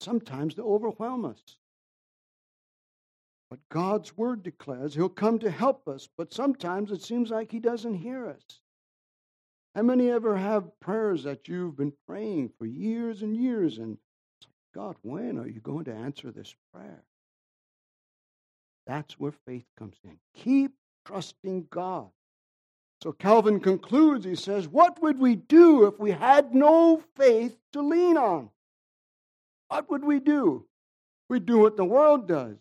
Sometimes 0.00 0.54
they 0.54 0.62
overwhelm 0.62 1.26
us. 1.26 1.58
But 3.54 3.68
God's 3.68 4.16
word 4.16 4.42
declares 4.42 4.96
He'll 4.96 5.08
come 5.08 5.38
to 5.38 5.48
help 5.48 5.86
us, 5.86 6.08
but 6.18 6.34
sometimes 6.34 6.90
it 6.90 7.02
seems 7.02 7.30
like 7.30 7.52
He 7.52 7.60
doesn't 7.60 7.94
hear 7.94 8.26
us. 8.26 8.58
How 9.76 9.82
many 9.82 10.10
ever 10.10 10.36
have 10.36 10.80
prayers 10.80 11.22
that 11.22 11.46
you've 11.46 11.76
been 11.76 11.92
praying 12.08 12.50
for 12.58 12.66
years 12.66 13.22
and 13.22 13.36
years, 13.36 13.78
and 13.78 13.96
God, 14.74 14.96
when 15.02 15.38
are 15.38 15.46
you 15.46 15.60
going 15.60 15.84
to 15.84 15.94
answer 15.94 16.32
this 16.32 16.52
prayer? 16.72 17.04
That's 18.88 19.20
where 19.20 19.34
faith 19.46 19.66
comes 19.78 19.98
in. 20.02 20.18
Keep 20.34 20.72
trusting 21.04 21.68
God. 21.70 22.08
So 23.04 23.12
Calvin 23.12 23.60
concludes, 23.60 24.24
he 24.24 24.34
says, 24.34 24.66
What 24.66 25.00
would 25.00 25.20
we 25.20 25.36
do 25.36 25.86
if 25.86 26.00
we 26.00 26.10
had 26.10 26.56
no 26.56 27.04
faith 27.14 27.56
to 27.72 27.82
lean 27.82 28.16
on? 28.16 28.50
What 29.68 29.88
would 29.90 30.04
we 30.04 30.18
do? 30.18 30.66
We'd 31.28 31.46
do 31.46 31.58
what 31.58 31.76
the 31.76 31.84
world 31.84 32.26
does. 32.26 32.58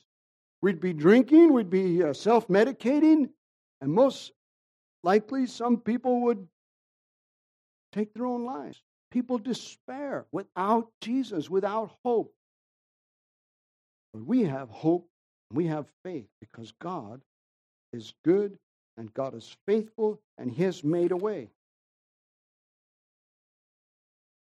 We'd 0.64 0.80
be 0.80 0.94
drinking, 0.94 1.52
we'd 1.52 1.70
be 1.70 2.02
uh, 2.02 2.14
self 2.14 2.48
medicating, 2.48 3.28
and 3.82 3.92
most 3.92 4.32
likely 5.04 5.46
some 5.46 5.76
people 5.76 6.22
would 6.22 6.48
take 7.92 8.14
their 8.14 8.26
own 8.26 8.46
lives. 8.46 8.82
People 9.12 9.40
despair 9.40 10.26
without 10.32 10.88
Jesus, 11.02 11.50
without 11.50 11.92
hope. 12.06 12.34
But 14.14 14.26
we 14.26 14.46
have 14.46 14.70
hope, 14.70 15.10
and 15.50 15.58
we 15.58 15.66
have 15.66 15.86
faith 16.02 16.30
because 16.40 16.72
God 16.80 17.22
is 17.92 18.14
good 18.24 18.58
and 18.96 19.14
God 19.14 19.36
is 19.36 19.58
faithful 19.66 20.22
and 20.38 20.50
He 20.50 20.64
has 20.64 20.82
made 20.82 21.12
a 21.12 21.18
way. 21.18 21.50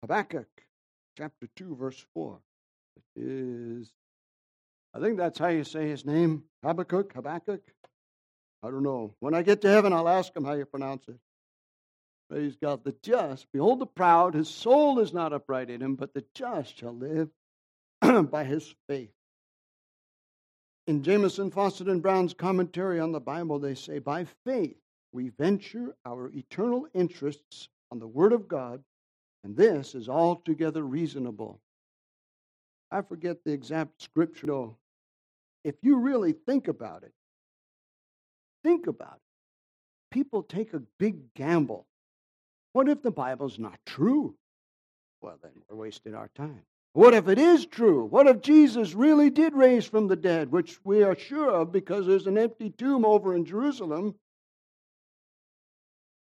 Habakkuk 0.04 0.50
chapter 1.18 1.48
2, 1.56 1.76
verse 1.76 2.06
4 2.14 2.38
is 3.16 3.90
I 4.96 5.00
think 5.00 5.18
that's 5.18 5.38
how 5.38 5.50
you 5.50 5.66
say 5.66 5.90
his 5.90 6.06
name. 6.06 6.44
Habakkuk, 6.64 7.14
Habakkuk. 7.14 7.62
I 8.64 8.72
don't 8.72 8.84
know. 8.84 9.14
When 9.20 9.34
I 9.34 9.42
get 9.42 9.62
to 9.62 9.70
heaven, 9.70 9.92
I'll 9.92 10.08
ask 10.08 10.34
him 10.34 10.46
how 10.46 10.54
you 10.54 10.66
pronounce 10.66 11.06
it. 11.10 11.18
Praise 12.30 12.56
God. 12.56 12.84
The 12.86 12.96
just, 13.04 13.46
behold 13.52 13.80
the 13.80 13.86
proud, 13.86 14.34
his 14.34 14.50
soul 14.50 15.00
is 15.00 15.14
not 15.14 15.34
upright 15.34 15.70
in 15.70 15.82
him, 15.82 15.96
but 15.96 16.14
the 16.14 16.24
just 16.34 16.78
shall 16.78 16.96
live 16.96 17.30
by 18.32 18.46
his 18.46 18.74
faith. 18.88 19.12
In 20.88 21.04
Jamieson, 21.04 21.52
Fausset, 21.52 21.90
and 21.90 22.02
Brown's 22.02 22.34
commentary 22.34 23.00
on 23.00 23.12
the 23.12 23.20
Bible, 23.20 23.60
they 23.60 23.76
say, 23.76 24.00
By 24.00 24.26
faith 24.46 24.78
we 25.12 25.30
venture 25.30 25.96
our 26.06 26.32
eternal 26.34 26.88
interests 26.94 27.68
on 27.92 28.00
the 28.00 28.08
Word 28.08 28.32
of 28.32 28.48
God, 28.48 28.82
and 29.44 29.58
this 29.58 29.94
is 29.94 30.08
altogether 30.08 30.84
reasonable. 30.84 31.60
I 32.92 33.02
forget 33.02 33.44
the 33.44 33.52
exact 33.52 34.02
scripture, 34.02 34.48
though, 34.48 34.78
if 35.66 35.76
you 35.82 35.98
really 35.98 36.32
think 36.32 36.68
about 36.68 37.02
it, 37.04 37.12
think 38.64 38.86
about 38.86 39.16
it. 39.16 40.14
People 40.14 40.44
take 40.44 40.74
a 40.74 40.82
big 41.00 41.34
gamble. 41.34 41.88
What 42.74 42.88
if 42.88 43.02
the 43.02 43.12
Bible's 43.12 43.58
not 43.58 43.80
true? 43.86 44.36
Well, 45.22 45.40
then 45.42 45.52
we're 45.68 45.76
wasting 45.76 46.14
our 46.14 46.30
time. 46.36 46.62
What 46.94 47.16
if 47.16 47.28
it 47.28 47.40
is 47.40 47.66
true? 47.66 48.06
What 48.06 48.28
if 48.28 48.42
Jesus 48.42 48.94
really 48.94 49.32
did 49.32 49.54
raise 49.54 49.86
from 49.86 50.08
the 50.08 50.16
dead, 50.16 50.52
which 50.52 50.80
we 50.86 51.04
are 51.04 51.18
sure 51.18 51.50
of 51.50 51.72
because 51.72 52.06
there's 52.06 52.28
an 52.28 52.38
empty 52.38 52.70
tomb 52.70 53.04
over 53.04 53.36
in 53.36 53.44
Jerusalem? 53.44 54.14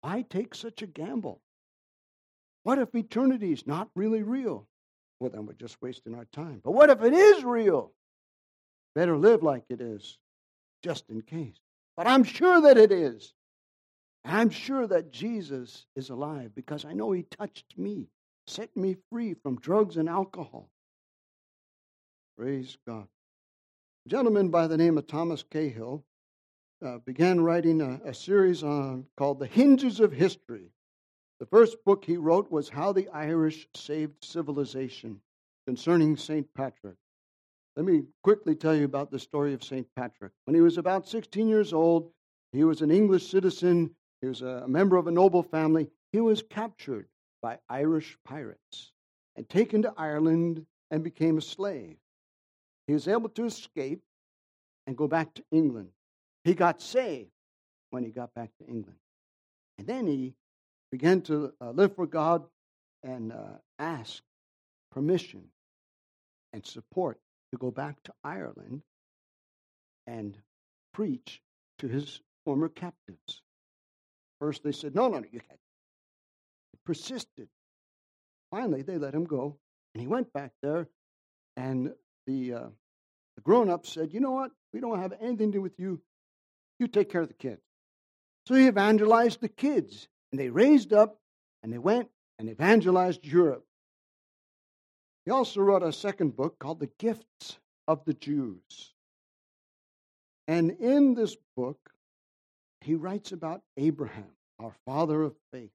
Why 0.02 0.26
take 0.28 0.56
such 0.56 0.82
a 0.82 0.88
gamble? 0.88 1.40
What 2.64 2.80
if 2.80 2.96
eternity 2.96 3.52
is 3.52 3.68
not 3.68 3.90
really 3.96 4.24
real? 4.24 4.68
Well, 5.20 5.30
then 5.30 5.46
we're 5.46 5.54
just 5.54 5.82
wasting 5.82 6.16
our 6.16 6.26
time. 6.34 6.62
But 6.64 6.72
what 6.72 6.90
if 6.90 7.04
it 7.04 7.14
is 7.14 7.44
real? 7.44 7.94
Better 8.96 9.18
live 9.18 9.44
like 9.44 9.64
it 9.70 9.82
is, 9.82 10.18
just 10.84 11.10
in 11.10 11.22
case. 11.22 11.60
But 11.96 12.08
I'm 12.08 12.24
sure 12.24 12.62
that 12.62 12.78
it 12.78 12.92
is. 12.92 13.34
I'm 14.26 14.50
sure 14.50 14.88
that 14.88 15.12
Jesus 15.12 15.86
is 15.96 16.10
alive 16.10 16.52
because 16.56 16.86
I 16.86 16.94
know 16.94 17.12
He 17.12 17.24
touched 17.24 17.78
me, 17.78 18.08
set 18.48 18.76
me 18.76 18.98
free 19.10 19.34
from 19.34 19.60
drugs 19.60 19.98
and 19.98 20.10
alcohol. 20.10 20.70
Praise 22.38 22.78
God. 22.88 23.08
A 24.06 24.10
gentleman 24.10 24.50
by 24.50 24.68
the 24.68 24.78
name 24.78 24.98
of 24.98 25.08
Thomas 25.08 25.44
Cahill 25.44 26.04
uh, 26.86 27.00
began 27.00 27.42
writing 27.42 27.82
a, 27.82 28.00
a 28.06 28.14
series 28.14 28.64
on, 28.64 29.06
called 29.18 29.40
The 29.40 29.48
Hinges 29.48 30.00
of 30.00 30.12
History. 30.12 30.72
The 31.40 31.46
first 31.46 31.84
book 31.86 32.04
he 32.06 32.18
wrote 32.18 32.52
was 32.52 32.70
How 32.70 32.92
the 32.92 33.10
Irish 33.10 33.68
Saved 33.76 34.24
Civilization 34.24 35.22
concerning 35.66 36.18
St. 36.18 36.48
Patrick. 36.54 36.96
Let 37.76 37.86
me 37.86 38.04
quickly 38.24 38.56
tell 38.56 38.76
you 38.76 38.86
about 38.86 39.12
the 39.12 39.20
story 39.20 39.54
of 39.54 39.64
St. 39.64 39.88
Patrick. 39.96 40.32
When 40.46 40.56
he 40.56 40.62
was 40.62 40.78
about 40.78 41.08
16 41.08 41.48
years 41.48 41.74
old, 41.74 42.12
he 42.52 42.64
was 42.64 42.82
an 42.82 42.92
English 42.92 43.30
citizen, 43.30 43.92
he 44.22 44.28
was 44.28 44.42
a 44.42 44.68
member 44.68 44.98
of 44.98 45.08
a 45.08 45.12
noble 45.12 45.44
family. 45.44 45.88
He 46.12 46.20
was 46.20 46.42
captured 46.42 47.08
by 47.42 47.60
Irish 47.70 48.18
pirates 48.26 48.92
and 49.36 49.48
taken 49.48 49.84
to 49.84 49.94
Ireland 49.96 50.66
and 50.92 51.04
became 51.04 51.38
a 51.38 51.42
slave. 51.42 51.98
He 52.88 52.94
was 52.94 53.08
able 53.08 53.30
to 53.30 53.46
escape 53.46 54.02
and 54.88 54.98
go 54.98 55.08
back 55.08 55.34
to 55.36 55.44
England. 55.52 55.90
He 56.44 56.56
got 56.56 56.82
saved 56.82 57.30
when 57.92 58.04
he 58.04 58.10
got 58.10 58.34
back 58.34 58.50
to 58.60 58.66
England. 58.66 58.98
And 59.78 59.88
then 59.88 60.08
he 60.08 60.34
began 60.92 61.22
to 61.22 61.54
uh, 61.62 61.72
live 61.72 61.96
for 61.96 62.08
God 62.08 62.44
and 63.04 63.32
uh, 63.32 63.60
ask 63.78 64.22
permission 64.92 65.44
and 66.52 66.66
support 66.66 67.20
to 67.52 67.58
go 67.58 67.72
back 67.72 68.02
to 68.04 68.14
Ireland 68.24 68.82
and 70.08 70.38
preach 70.94 71.42
to 71.80 71.88
his 71.88 72.22
former 72.46 72.70
captives. 72.70 73.42
First, 74.40 74.64
they 74.64 74.72
said, 74.72 74.96
No, 74.96 75.08
no, 75.08 75.20
no, 75.20 75.26
you 75.32 75.40
can't. 75.40 75.60
He 76.72 76.80
persisted. 76.86 77.48
Finally, 78.52 78.82
they 78.84 78.98
let 78.98 79.14
him 79.14 79.26
go, 79.26 79.58
and 79.94 80.02
he 80.02 80.08
went 80.08 80.34
back 80.34 80.52
there, 80.62 80.88
and 81.56 81.94
the, 82.26 82.54
uh, 82.54 82.68
the 83.36 83.42
grown 83.44 83.70
ups 83.70 83.94
said, 83.94 84.14
You 84.14 84.20
know 84.20 84.32
what? 84.32 84.52
We 84.74 84.80
don't 84.80 85.02
have 85.02 85.14
anything 85.22 85.52
to 85.52 85.58
do 85.58 85.62
with 85.62 85.80
you. 85.80 86.02
You 86.80 86.88
take 86.88 87.12
care 87.12 87.22
of 87.22 87.28
the 87.28 87.34
kids. 87.34 87.62
So 88.48 88.56
he 88.56 88.68
evangelized 88.68 89.42
the 89.42 89.50
kids, 89.50 90.08
and 90.32 90.40
they 90.40 90.50
raised 90.50 90.94
up 90.94 91.20
and 91.62 91.72
they 91.74 91.78
went 91.78 92.10
and 92.38 92.50
evangelized 92.50 93.26
Europe. 93.26 93.66
He 95.26 95.32
also 95.32 95.62
wrote 95.62 95.84
a 95.84 95.92
second 95.92 96.36
book 96.36 96.58
called 96.60 96.80
The 96.80 96.90
Gifts 96.98 97.60
of 97.88 98.04
the 98.06 98.14
Jews. 98.14 98.94
And 100.48 100.72
in 100.72 101.14
this 101.14 101.36
book, 101.56 101.78
he 102.82 102.96
writes 102.96 103.32
about 103.32 103.62
Abraham, 103.78 104.32
our 104.60 104.74
father 104.86 105.22
of 105.24 105.36
faith. 105.52 105.72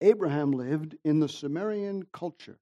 Abraham 0.00 0.52
lived 0.52 0.96
in 1.04 1.20
the 1.20 1.28
Sumerian 1.28 2.06
culture. 2.12 2.58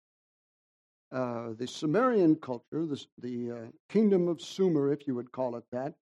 Uh, 1.11 1.53
the 1.59 1.67
Sumerian 1.67 2.37
culture, 2.37 2.87
the, 2.87 3.05
the 3.19 3.51
uh, 3.51 3.57
kingdom 3.89 4.29
of 4.29 4.41
Sumer, 4.41 4.93
if 4.93 5.07
you 5.07 5.15
would 5.15 5.33
call 5.33 5.57
it 5.57 5.65
that, 5.73 5.95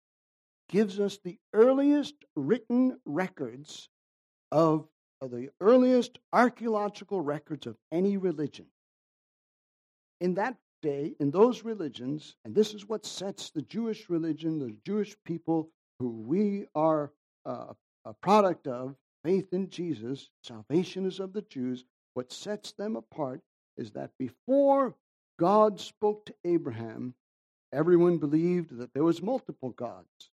gives 0.69 0.99
us 0.99 1.17
the 1.23 1.37
earliest 1.53 2.15
written 2.35 2.99
records 3.05 3.89
of, 4.51 4.87
of 5.21 5.31
the 5.31 5.49
earliest 5.61 6.19
archaeological 6.31 7.21
records 7.21 7.65
of 7.67 7.75
any 7.91 8.17
religion. 8.17 8.67
In 10.21 10.33
that 10.35 10.57
day, 10.81 11.15
in 11.19 11.31
those 11.31 11.63
religions, 11.63 12.35
and 12.45 12.55
this 12.55 12.73
is 12.73 12.87
what 12.87 13.05
sets 13.05 13.49
the 13.49 13.61
Jewish 13.61 14.09
religion, 14.09 14.59
the 14.59 14.75
Jewish 14.85 15.15
people 15.25 15.69
who 15.99 16.09
we 16.09 16.65
are 16.75 17.11
uh, 17.45 17.73
a 18.05 18.13
product 18.13 18.67
of, 18.67 18.95
faith 19.23 19.51
in 19.53 19.69
Jesus, 19.69 20.29
salvation 20.43 21.05
is 21.05 21.19
of 21.19 21.33
the 21.33 21.41
Jews, 21.43 21.85
what 22.13 22.31
sets 22.31 22.71
them 22.71 22.95
apart 22.95 23.41
is 23.77 23.91
that 23.91 24.11
before 24.17 24.95
God 25.37 25.79
spoke 25.79 26.25
to 26.25 26.35
Abraham, 26.45 27.13
everyone 27.71 28.17
believed 28.17 28.77
that 28.77 28.93
there 28.93 29.03
was 29.03 29.21
multiple 29.21 29.71
gods. 29.71 30.29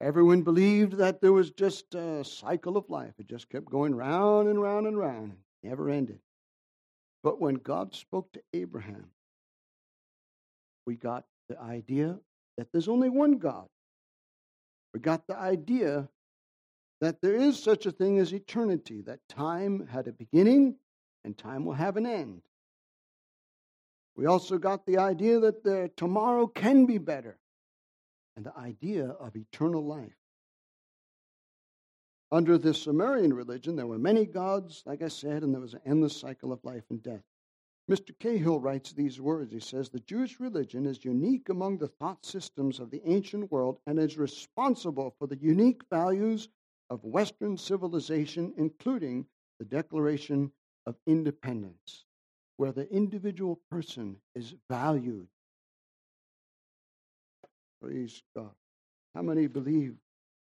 Everyone 0.00 0.42
believed 0.42 0.94
that 0.94 1.20
there 1.20 1.32
was 1.32 1.50
just 1.50 1.94
a 1.94 2.24
cycle 2.24 2.76
of 2.76 2.88
life. 2.88 3.12
It 3.18 3.28
just 3.28 3.50
kept 3.50 3.66
going 3.66 3.94
round 3.94 4.48
and 4.48 4.60
round 4.60 4.86
and 4.86 4.98
round, 4.98 5.36
never 5.62 5.90
ended. 5.90 6.20
But 7.22 7.40
when 7.40 7.54
God 7.56 7.94
spoke 7.94 8.32
to 8.32 8.42
Abraham, 8.52 9.10
we 10.86 10.96
got 10.96 11.24
the 11.48 11.60
idea 11.60 12.18
that 12.56 12.68
there's 12.72 12.88
only 12.88 13.10
one 13.10 13.38
God. 13.38 13.68
We 14.94 15.00
got 15.00 15.26
the 15.26 15.36
idea 15.36 16.08
that 17.00 17.20
there 17.20 17.34
is 17.34 17.62
such 17.62 17.86
a 17.86 17.92
thing 17.92 18.18
as 18.18 18.32
eternity, 18.32 19.02
that 19.02 19.20
time 19.28 19.86
had 19.86 20.06
a 20.06 20.12
beginning 20.12 20.76
and 21.24 21.36
time 21.36 21.64
will 21.64 21.74
have 21.74 21.96
an 21.96 22.06
end. 22.06 22.42
We 24.16 24.26
also 24.26 24.58
got 24.58 24.84
the 24.84 24.98
idea 24.98 25.40
that 25.40 25.62
the, 25.62 25.90
tomorrow 25.96 26.46
can 26.46 26.86
be 26.86 26.98
better 26.98 27.38
and 28.36 28.44
the 28.44 28.56
idea 28.58 29.06
of 29.06 29.36
eternal 29.36 29.84
life. 29.84 30.19
Under 32.32 32.58
the 32.58 32.74
Sumerian 32.74 33.34
religion, 33.34 33.76
there 33.76 33.86
were 33.86 33.98
many 33.98 34.26
gods, 34.26 34.82
like 34.86 35.02
I 35.02 35.08
said, 35.08 35.42
and 35.42 35.52
there 35.52 35.60
was 35.60 35.74
an 35.74 35.80
endless 35.84 36.16
cycle 36.16 36.52
of 36.52 36.64
life 36.64 36.84
and 36.90 37.02
death. 37.02 37.24
Mr. 37.90 38.16
Cahill 38.20 38.60
writes 38.60 38.92
these 38.92 39.20
words. 39.20 39.52
He 39.52 39.60
says, 39.60 39.88
The 39.88 40.00
Jewish 40.00 40.38
religion 40.38 40.86
is 40.86 41.04
unique 41.04 41.48
among 41.48 41.78
the 41.78 41.88
thought 41.88 42.24
systems 42.24 42.78
of 42.78 42.90
the 42.90 43.02
ancient 43.04 43.50
world 43.50 43.78
and 43.86 43.98
is 43.98 44.16
responsible 44.16 45.14
for 45.18 45.26
the 45.26 45.38
unique 45.38 45.82
values 45.90 46.48
of 46.88 47.04
Western 47.04 47.56
civilization, 47.56 48.54
including 48.56 49.26
the 49.58 49.64
Declaration 49.64 50.52
of 50.86 50.96
Independence, 51.06 52.04
where 52.58 52.72
the 52.72 52.88
individual 52.92 53.60
person 53.70 54.16
is 54.36 54.54
valued 54.68 55.26
Praise 57.80 58.22
God. 58.36 58.50
How 59.14 59.22
many 59.22 59.46
believe 59.46 59.96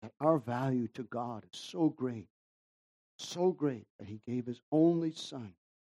that 0.05 0.11
our 0.23 0.37
value 0.37 0.87
to 0.93 1.01
God 1.01 1.43
is 1.51 1.59
so 1.59 1.89
great, 1.89 2.27
so 3.17 3.51
great 3.51 3.87
that 3.97 4.07
He 4.07 4.21
gave 4.27 4.45
His 4.45 4.61
only 4.71 5.11
Son? 5.11 5.51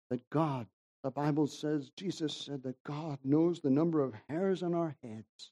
That 0.10 0.30
God, 0.30 0.67
the 1.02 1.12
Bible 1.12 1.47
says, 1.47 1.89
Jesus 1.95 2.36
said 2.36 2.63
that 2.63 2.84
God 2.84 3.19
knows 3.24 3.62
the 3.62 3.69
number 3.69 4.02
of 4.02 4.13
hairs 4.28 4.63
on 4.63 4.74
our 4.74 4.97
heads. 5.02 5.52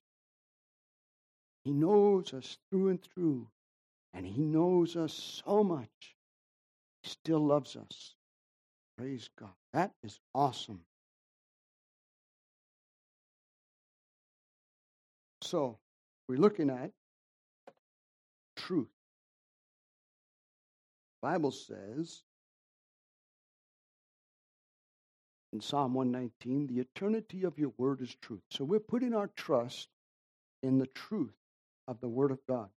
He 1.63 1.72
knows 1.72 2.34
us 2.34 2.58
through 2.69 2.89
and 2.89 3.02
through, 3.02 3.48
and 4.13 4.26
He 4.26 4.43
knows 4.43 4.98
us 4.98 5.41
so 5.45 5.63
much. 5.63 6.17
He 7.04 7.10
still 7.10 7.39
loves 7.39 7.78
us. 7.78 8.13
Praise 8.98 9.30
God. 9.39 9.54
That 9.72 9.91
is 10.04 10.19
awesome. 10.36 10.82
So, 15.43 15.78
we're 16.28 16.39
looking 16.39 16.69
at 16.69 16.91
truth. 18.70 18.88
The 21.22 21.28
Bible 21.28 21.52
says 21.52 22.22
in 25.52 25.62
Psalm 25.62 25.96
119, 25.96 26.68
the 26.68 26.80
eternity 26.80 27.44
of 27.46 27.58
your 27.58 27.74
word 27.78 28.02
is 28.02 28.16
truth. 28.22 28.44
So 28.52 28.64
we're 28.64 28.80
putting 28.80 29.16
our 29.16 29.32
trust 29.36 29.88
in 30.62 30.78
the 30.78 30.88
truth 30.88 31.34
of 31.88 32.00
the 32.00 32.08
word 32.08 32.30
of 32.30 32.40
God. 32.48 32.70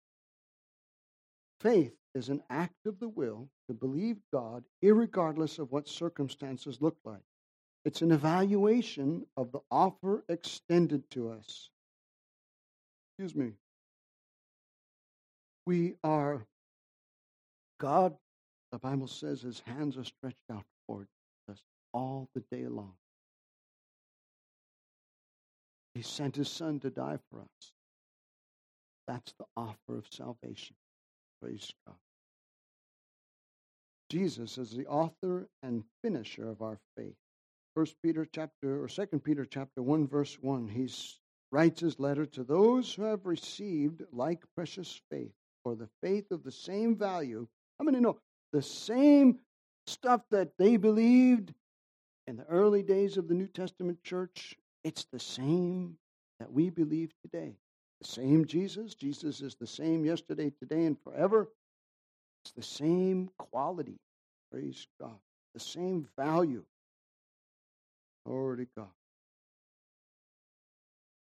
Faith 1.59 1.93
is 2.15 2.29
an 2.29 2.41
act 2.49 2.85
of 2.85 2.97
the 2.99 3.09
will 3.09 3.49
to 3.67 3.73
believe 3.73 4.17
God, 4.31 4.63
regardless 4.81 5.59
of 5.59 5.71
what 5.73 5.89
circumstances 5.89 6.77
look 6.79 6.95
like. 7.03 7.21
It's 7.83 8.01
an 8.01 8.13
evaluation 8.13 9.25
of 9.35 9.51
the 9.51 9.59
offer 9.69 10.23
extended 10.29 11.09
to 11.11 11.31
us 11.31 11.69
excuse 13.19 13.35
me, 13.35 13.51
we 15.65 15.95
are, 16.03 16.45
God, 17.79 18.15
the 18.71 18.79
Bible 18.79 19.07
says, 19.07 19.41
his 19.41 19.61
hands 19.65 19.97
are 19.97 20.03
stretched 20.03 20.37
out 20.51 20.63
toward 20.87 21.07
us 21.49 21.61
all 21.93 22.29
the 22.33 22.43
day 22.51 22.67
long. 22.67 22.93
He 25.93 26.01
sent 26.01 26.35
his 26.37 26.49
son 26.49 26.79
to 26.79 26.89
die 26.89 27.19
for 27.29 27.41
us. 27.41 27.73
That's 29.07 29.33
the 29.37 29.45
offer 29.57 29.97
of 29.97 30.05
salvation. 30.09 30.75
Praise 31.41 31.71
God. 31.85 31.97
Jesus 34.09 34.57
is 34.57 34.71
the 34.71 34.87
author 34.87 35.47
and 35.63 35.83
finisher 36.03 36.47
of 36.49 36.61
our 36.61 36.77
faith. 36.97 37.15
First 37.75 37.95
Peter 38.03 38.25
chapter 38.31 38.81
or 38.83 38.87
Second 38.87 39.21
Peter 39.21 39.45
chapter 39.45 39.81
one 39.81 40.07
verse 40.07 40.37
one. 40.41 40.67
He 40.67 40.89
writes 41.51 41.81
his 41.81 41.99
letter 41.99 42.25
to 42.25 42.43
those 42.43 42.93
who 42.93 43.03
have 43.03 43.25
received 43.25 44.03
like 44.11 44.43
precious 44.55 45.01
faith, 45.09 45.33
or 45.63 45.75
the 45.75 45.89
faith 46.01 46.31
of 46.31 46.43
the 46.43 46.51
same 46.51 46.95
value. 46.95 47.47
How 47.79 47.85
many 47.85 47.99
know 47.99 48.19
the 48.53 48.61
same 48.61 49.39
stuff 49.87 50.21
that 50.31 50.51
they 50.57 50.77
believed 50.77 51.53
in 52.27 52.37
the 52.37 52.45
early 52.45 52.83
days 52.83 53.17
of 53.17 53.27
the 53.27 53.33
New 53.33 53.47
Testament 53.47 54.03
church? 54.03 54.55
It's 54.83 55.05
the 55.11 55.19
same 55.19 55.97
that 56.39 56.51
we 56.51 56.69
believe 56.69 57.11
today. 57.21 57.55
The 58.01 58.07
same 58.07 58.45
Jesus. 58.45 58.95
Jesus 58.95 59.41
is 59.41 59.55
the 59.55 59.67
same 59.67 60.05
yesterday, 60.05 60.51
today, 60.59 60.85
and 60.85 60.97
forever. 61.03 61.49
It's 62.43 62.53
the 62.53 62.63
same 62.63 63.29
quality. 63.37 63.99
Praise 64.51 64.87
God. 64.99 65.19
The 65.53 65.59
same 65.59 66.07
value. 66.17 66.63
Glory 68.25 68.57
to 68.57 68.67
God. 68.75 68.87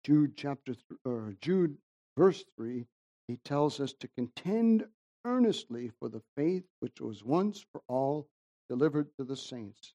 Jude 0.04 0.34
chapter 0.36 0.74
th- 0.74 1.00
or 1.06 1.36
Jude 1.42 1.78
verse 2.18 2.44
3, 2.58 2.86
he 3.28 3.38
tells 3.38 3.80
us 3.80 3.94
to 3.94 4.08
contend 4.18 4.86
earnestly 5.26 5.92
for 6.00 6.10
the 6.10 6.22
faith 6.36 6.66
which 6.80 7.00
was 7.00 7.24
once 7.24 7.66
for 7.72 7.82
all 7.88 8.28
delivered 8.70 9.08
to 9.18 9.24
the 9.24 9.36
saints. 9.36 9.94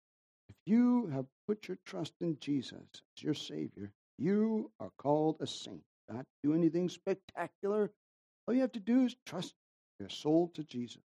If 0.48 0.56
you 0.64 1.08
have 1.08 1.26
put 1.46 1.68
your 1.68 1.78
trust 1.84 2.14
in 2.20 2.38
Jesus 2.40 3.02
as 3.16 3.22
your 3.22 3.34
Savior, 3.34 3.92
you 4.18 4.70
are 4.80 4.90
called 4.98 5.36
a 5.40 5.46
saint. 5.46 5.82
Not 6.08 6.24
do 6.42 6.54
anything 6.54 6.88
spectacular. 6.88 7.90
All 8.46 8.54
you 8.54 8.62
have 8.62 8.72
to 8.72 8.80
do 8.80 9.04
is 9.04 9.16
trust 9.26 9.54
your 10.00 10.08
soul 10.08 10.50
to 10.54 10.64
Jesus. 10.64 11.02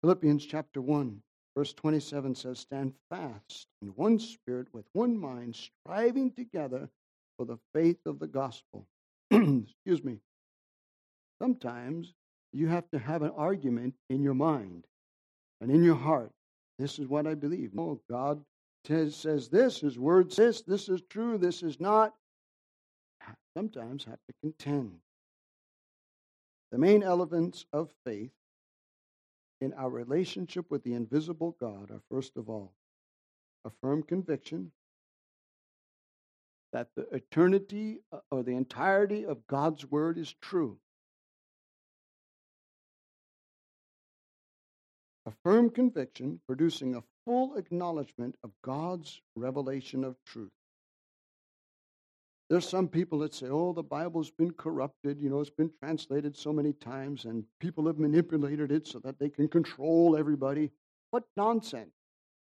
Philippians 0.00 0.46
chapter 0.46 0.80
1, 0.80 1.20
verse 1.56 1.72
27 1.74 2.34
says, 2.34 2.60
Stand 2.60 2.94
fast 3.10 3.66
in 3.82 3.88
one 3.88 4.18
spirit, 4.18 4.68
with 4.72 4.86
one 4.92 5.18
mind, 5.18 5.56
striving 5.56 6.32
together 6.32 6.88
for 7.36 7.44
the 7.44 7.58
faith 7.74 7.98
of 8.06 8.18
the 8.18 8.26
gospel. 8.26 8.86
Excuse 9.30 10.02
me. 10.02 10.20
Sometimes 11.40 12.14
you 12.52 12.68
have 12.68 12.88
to 12.90 12.98
have 12.98 13.22
an 13.22 13.32
argument 13.36 13.94
in 14.10 14.22
your 14.22 14.34
mind 14.34 14.84
and 15.60 15.70
in 15.70 15.82
your 15.82 15.96
heart. 15.96 16.32
This 16.78 16.98
is 16.98 17.06
what 17.06 17.26
I 17.26 17.34
believe. 17.34 17.72
Oh, 17.76 18.00
God 18.10 18.42
says 18.84 19.48
this, 19.48 19.80
his 19.80 19.98
word 19.98 20.32
says 20.32 20.62
this 20.66 20.88
is 20.88 21.02
true, 21.10 21.36
this 21.36 21.62
is 21.62 21.78
not. 21.78 22.14
Sometimes 23.54 24.04
have 24.04 24.20
to 24.28 24.34
contend. 24.40 24.92
The 26.72 26.78
main 26.78 27.02
elements 27.02 27.66
of 27.72 27.90
faith 28.06 28.30
in 29.60 29.72
our 29.74 29.90
relationship 29.90 30.70
with 30.70 30.84
the 30.84 30.94
invisible 30.94 31.56
God 31.60 31.90
are 31.90 32.00
first 32.10 32.36
of 32.36 32.48
all 32.48 32.72
a 33.64 33.70
firm 33.82 34.02
conviction 34.02 34.70
that 36.72 36.88
the 36.94 37.08
eternity 37.12 38.00
uh, 38.12 38.18
or 38.30 38.42
the 38.42 38.54
entirety 38.54 39.24
of 39.24 39.46
God's 39.46 39.90
word 39.90 40.18
is 40.18 40.34
true. 40.40 40.78
A 45.28 45.32
firm 45.44 45.68
conviction 45.68 46.40
producing 46.46 46.94
a 46.94 47.02
full 47.26 47.56
acknowledgement 47.56 48.34
of 48.42 48.50
God's 48.64 49.20
revelation 49.36 50.02
of 50.02 50.16
truth. 50.24 50.48
There's 52.48 52.66
some 52.66 52.88
people 52.88 53.18
that 53.18 53.34
say, 53.34 53.48
oh, 53.50 53.74
the 53.74 53.82
Bible's 53.82 54.30
been 54.30 54.52
corrupted. 54.52 55.20
You 55.20 55.28
know, 55.28 55.40
it's 55.40 55.50
been 55.50 55.70
translated 55.80 56.34
so 56.34 56.50
many 56.50 56.72
times, 56.72 57.26
and 57.26 57.44
people 57.60 57.86
have 57.88 57.98
manipulated 57.98 58.72
it 58.72 58.86
so 58.86 59.00
that 59.00 59.18
they 59.18 59.28
can 59.28 59.48
control 59.48 60.16
everybody. 60.16 60.70
What 61.10 61.24
nonsense. 61.36 61.92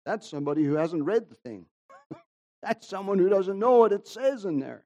That's 0.04 0.28
somebody 0.28 0.64
who 0.64 0.74
hasn't 0.74 1.04
read 1.04 1.30
the 1.30 1.36
thing. 1.36 1.68
That's 2.64 2.88
someone 2.88 3.20
who 3.20 3.30
doesn't 3.30 3.60
know 3.60 3.78
what 3.78 3.94
it 3.94 4.08
says 4.08 4.46
in 4.46 4.60
there. 4.60 4.84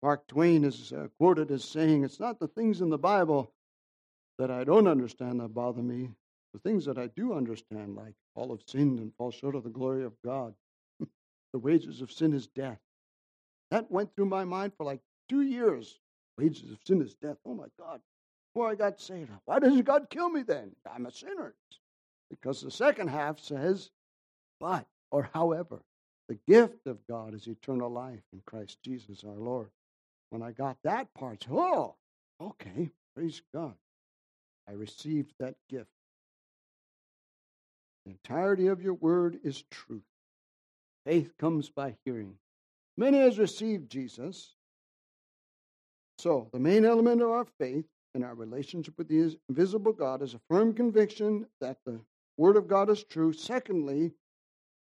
Mark 0.00 0.28
Twain 0.28 0.62
is 0.62 0.92
uh, 0.92 1.08
quoted 1.18 1.50
as 1.50 1.64
saying, 1.64 2.04
It's 2.04 2.20
not 2.20 2.38
the 2.38 2.46
things 2.46 2.82
in 2.82 2.88
the 2.88 2.98
Bible 2.98 3.52
that 4.38 4.52
I 4.52 4.62
don't 4.62 4.86
understand 4.86 5.40
that 5.40 5.52
bother 5.52 5.82
me. 5.82 6.10
The 6.52 6.60
things 6.60 6.84
that 6.84 6.98
I 6.98 7.08
do 7.08 7.32
understand, 7.34 7.96
like 7.96 8.14
all 8.34 8.50
have 8.50 8.62
sinned 8.66 8.98
and 8.98 9.12
fall 9.16 9.30
short 9.30 9.54
of 9.54 9.64
the 9.64 9.70
glory 9.70 10.04
of 10.04 10.12
God. 10.24 10.54
the 11.52 11.58
wages 11.58 12.00
of 12.00 12.12
sin 12.12 12.32
is 12.32 12.46
death. 12.46 12.78
That 13.70 13.90
went 13.90 14.14
through 14.14 14.26
my 14.26 14.44
mind 14.44 14.72
for 14.76 14.84
like 14.84 15.00
two 15.28 15.42
years. 15.42 15.98
Wages 16.38 16.70
of 16.70 16.78
sin 16.84 17.00
is 17.00 17.14
death. 17.14 17.36
Oh 17.46 17.54
my 17.54 17.68
God. 17.78 18.00
Before 18.52 18.68
I 18.68 18.74
got 18.74 19.00
saved, 19.00 19.30
why 19.46 19.58
doesn't 19.58 19.82
God 19.82 20.10
kill 20.10 20.28
me 20.28 20.42
then? 20.42 20.72
I'm 20.90 21.06
a 21.06 21.10
sinner. 21.10 21.54
Because 22.28 22.60
the 22.60 22.70
second 22.70 23.08
half 23.08 23.38
says, 23.38 23.90
but, 24.60 24.86
or 25.10 25.30
however, 25.32 25.82
the 26.28 26.38
gift 26.46 26.86
of 26.86 26.98
God 27.08 27.34
is 27.34 27.46
eternal 27.46 27.90
life 27.90 28.22
in 28.32 28.42
Christ 28.46 28.78
Jesus 28.84 29.24
our 29.24 29.38
Lord. 29.38 29.68
When 30.30 30.42
I 30.42 30.52
got 30.52 30.76
that 30.84 31.12
part, 31.14 31.46
oh, 31.50 31.94
okay, 32.40 32.90
praise 33.14 33.42
God. 33.54 33.74
I 34.68 34.72
received 34.72 35.32
that 35.40 35.56
gift. 35.68 35.88
The 38.04 38.12
entirety 38.12 38.66
of 38.66 38.82
your 38.82 38.94
word 38.94 39.38
is 39.44 39.62
truth. 39.70 40.02
Faith 41.04 41.32
comes 41.38 41.68
by 41.70 41.96
hearing, 42.04 42.36
Many 42.96 43.18
has 43.18 43.38
received 43.38 43.90
Jesus. 43.90 44.54
So, 46.18 46.48
the 46.52 46.60
main 46.60 46.84
element 46.84 47.22
of 47.22 47.30
our 47.30 47.46
faith 47.58 47.86
and 48.14 48.24
our 48.24 48.34
relationship 48.34 48.98
with 48.98 49.08
the 49.08 49.36
invisible 49.48 49.92
God 49.92 50.22
is 50.22 50.34
a 50.34 50.40
firm 50.50 50.74
conviction 50.74 51.46
that 51.60 51.78
the 51.86 52.00
Word 52.36 52.56
of 52.56 52.68
God 52.68 52.90
is 52.90 53.02
true. 53.04 53.32
Secondly, 53.32 54.12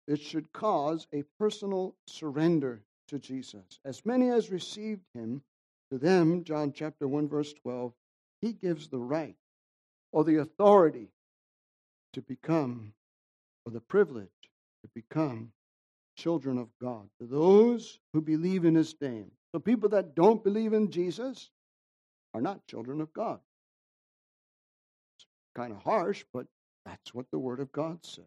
it 0.09 0.21
should 0.21 0.53
cause 0.53 1.07
a 1.15 1.23
personal 1.39 1.95
surrender 2.09 2.83
to 3.09 3.19
Jesus. 3.19 3.65
As 3.85 4.05
many 4.05 4.31
as 4.31 4.51
received 4.51 5.05
him, 5.15 5.43
to 5.91 5.99
them, 5.99 6.45
John 6.45 6.73
chapter 6.73 7.09
1, 7.09 7.29
verse 7.29 7.53
12, 7.53 7.93
he 8.41 8.53
gives 8.53 8.89
the 8.89 8.99
right 8.99 9.37
or 10.13 10.25
the 10.25 10.37
authority 10.37 11.09
to 12.13 12.23
become, 12.23 12.93
or 13.71 13.73
the 13.73 13.81
privilege 13.81 14.29
to 14.83 14.89
become 14.95 15.53
children 16.17 16.59
of 16.59 16.69
God, 16.83 17.09
to 17.21 17.27
those 17.27 17.99
who 18.13 18.21
believe 18.21 18.65
in 18.65 18.75
his 18.75 18.95
name. 19.01 19.31
So 19.53 19.59
people 19.59 19.91
that 19.91 20.15
don't 20.15 20.43
believe 20.43 20.73
in 20.73 20.91
Jesus 20.91 21.51
are 22.35 22.41
not 22.41 22.67
children 22.67 23.01
of 23.01 23.13
God. 23.13 23.39
It's 25.17 25.27
kind 25.55 25.73
of 25.73 25.83
harsh, 25.83 26.25
but 26.33 26.47
that's 26.85 27.15
what 27.15 27.27
the 27.31 27.39
Word 27.39 27.61
of 27.61 27.73
God 27.73 28.05
says. 28.05 28.25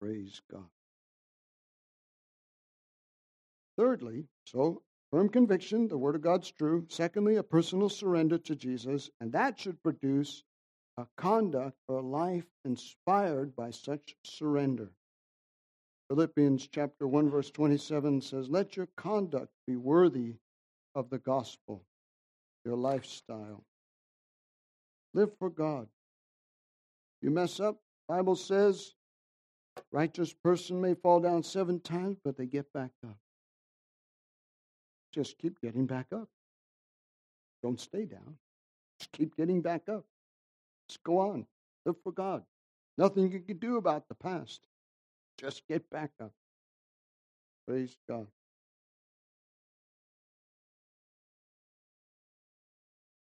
Praise 0.00 0.40
God. 0.50 0.68
Thirdly, 3.76 4.24
so 4.44 4.82
firm 5.12 5.28
conviction, 5.28 5.88
the 5.88 5.98
Word 5.98 6.16
of 6.16 6.22
God's 6.22 6.50
true. 6.50 6.86
Secondly, 6.88 7.36
a 7.36 7.42
personal 7.42 7.88
surrender 7.88 8.38
to 8.38 8.56
Jesus, 8.56 9.10
and 9.20 9.32
that 9.32 9.58
should 9.58 9.82
produce 9.82 10.42
a 10.98 11.06
conduct 11.16 11.76
or 11.86 11.98
a 11.98 12.02
life 12.02 12.46
inspired 12.64 13.54
by 13.54 13.70
such 13.70 14.16
surrender. 14.24 14.90
Philippians 16.08 16.66
chapter 16.66 17.06
1 17.06 17.30
verse 17.30 17.52
27 17.52 18.20
says, 18.20 18.50
"Let 18.50 18.76
your 18.76 18.88
conduct 18.96 19.52
be 19.64 19.76
worthy 19.76 20.34
of 20.96 21.08
the 21.08 21.18
gospel, 21.18 21.86
your 22.64 22.74
lifestyle. 22.74 23.64
Live 25.14 25.36
for 25.38 25.50
God. 25.50 25.88
You 27.22 27.30
mess 27.30 27.60
up, 27.60 27.80
Bible 28.08 28.34
says, 28.34 28.94
righteous 29.92 30.32
person 30.32 30.80
may 30.80 30.94
fall 30.94 31.20
down 31.20 31.44
7 31.44 31.78
times, 31.78 32.18
but 32.24 32.36
they 32.36 32.46
get 32.46 32.72
back 32.72 32.90
up. 33.04 33.18
Just 35.12 35.38
keep 35.38 35.60
getting 35.60 35.86
back 35.86 36.12
up. 36.12 36.28
Don't 37.62 37.78
stay 37.78 38.04
down. 38.04 38.38
Just 38.98 39.12
keep 39.12 39.36
getting 39.36 39.62
back 39.62 39.88
up. 39.88 40.04
Just 40.88 41.02
go 41.04 41.18
on. 41.18 41.46
Live 41.84 41.96
for 42.02 42.12
God. 42.12 42.42
Nothing 42.96 43.30
you 43.30 43.40
can 43.40 43.58
do 43.58 43.76
about 43.76 44.08
the 44.08 44.14
past. 44.14 44.60
Just 45.38 45.66
get 45.68 45.88
back 45.90 46.10
up. 46.20 46.32
Praise 47.66 47.96
God. 48.08 48.26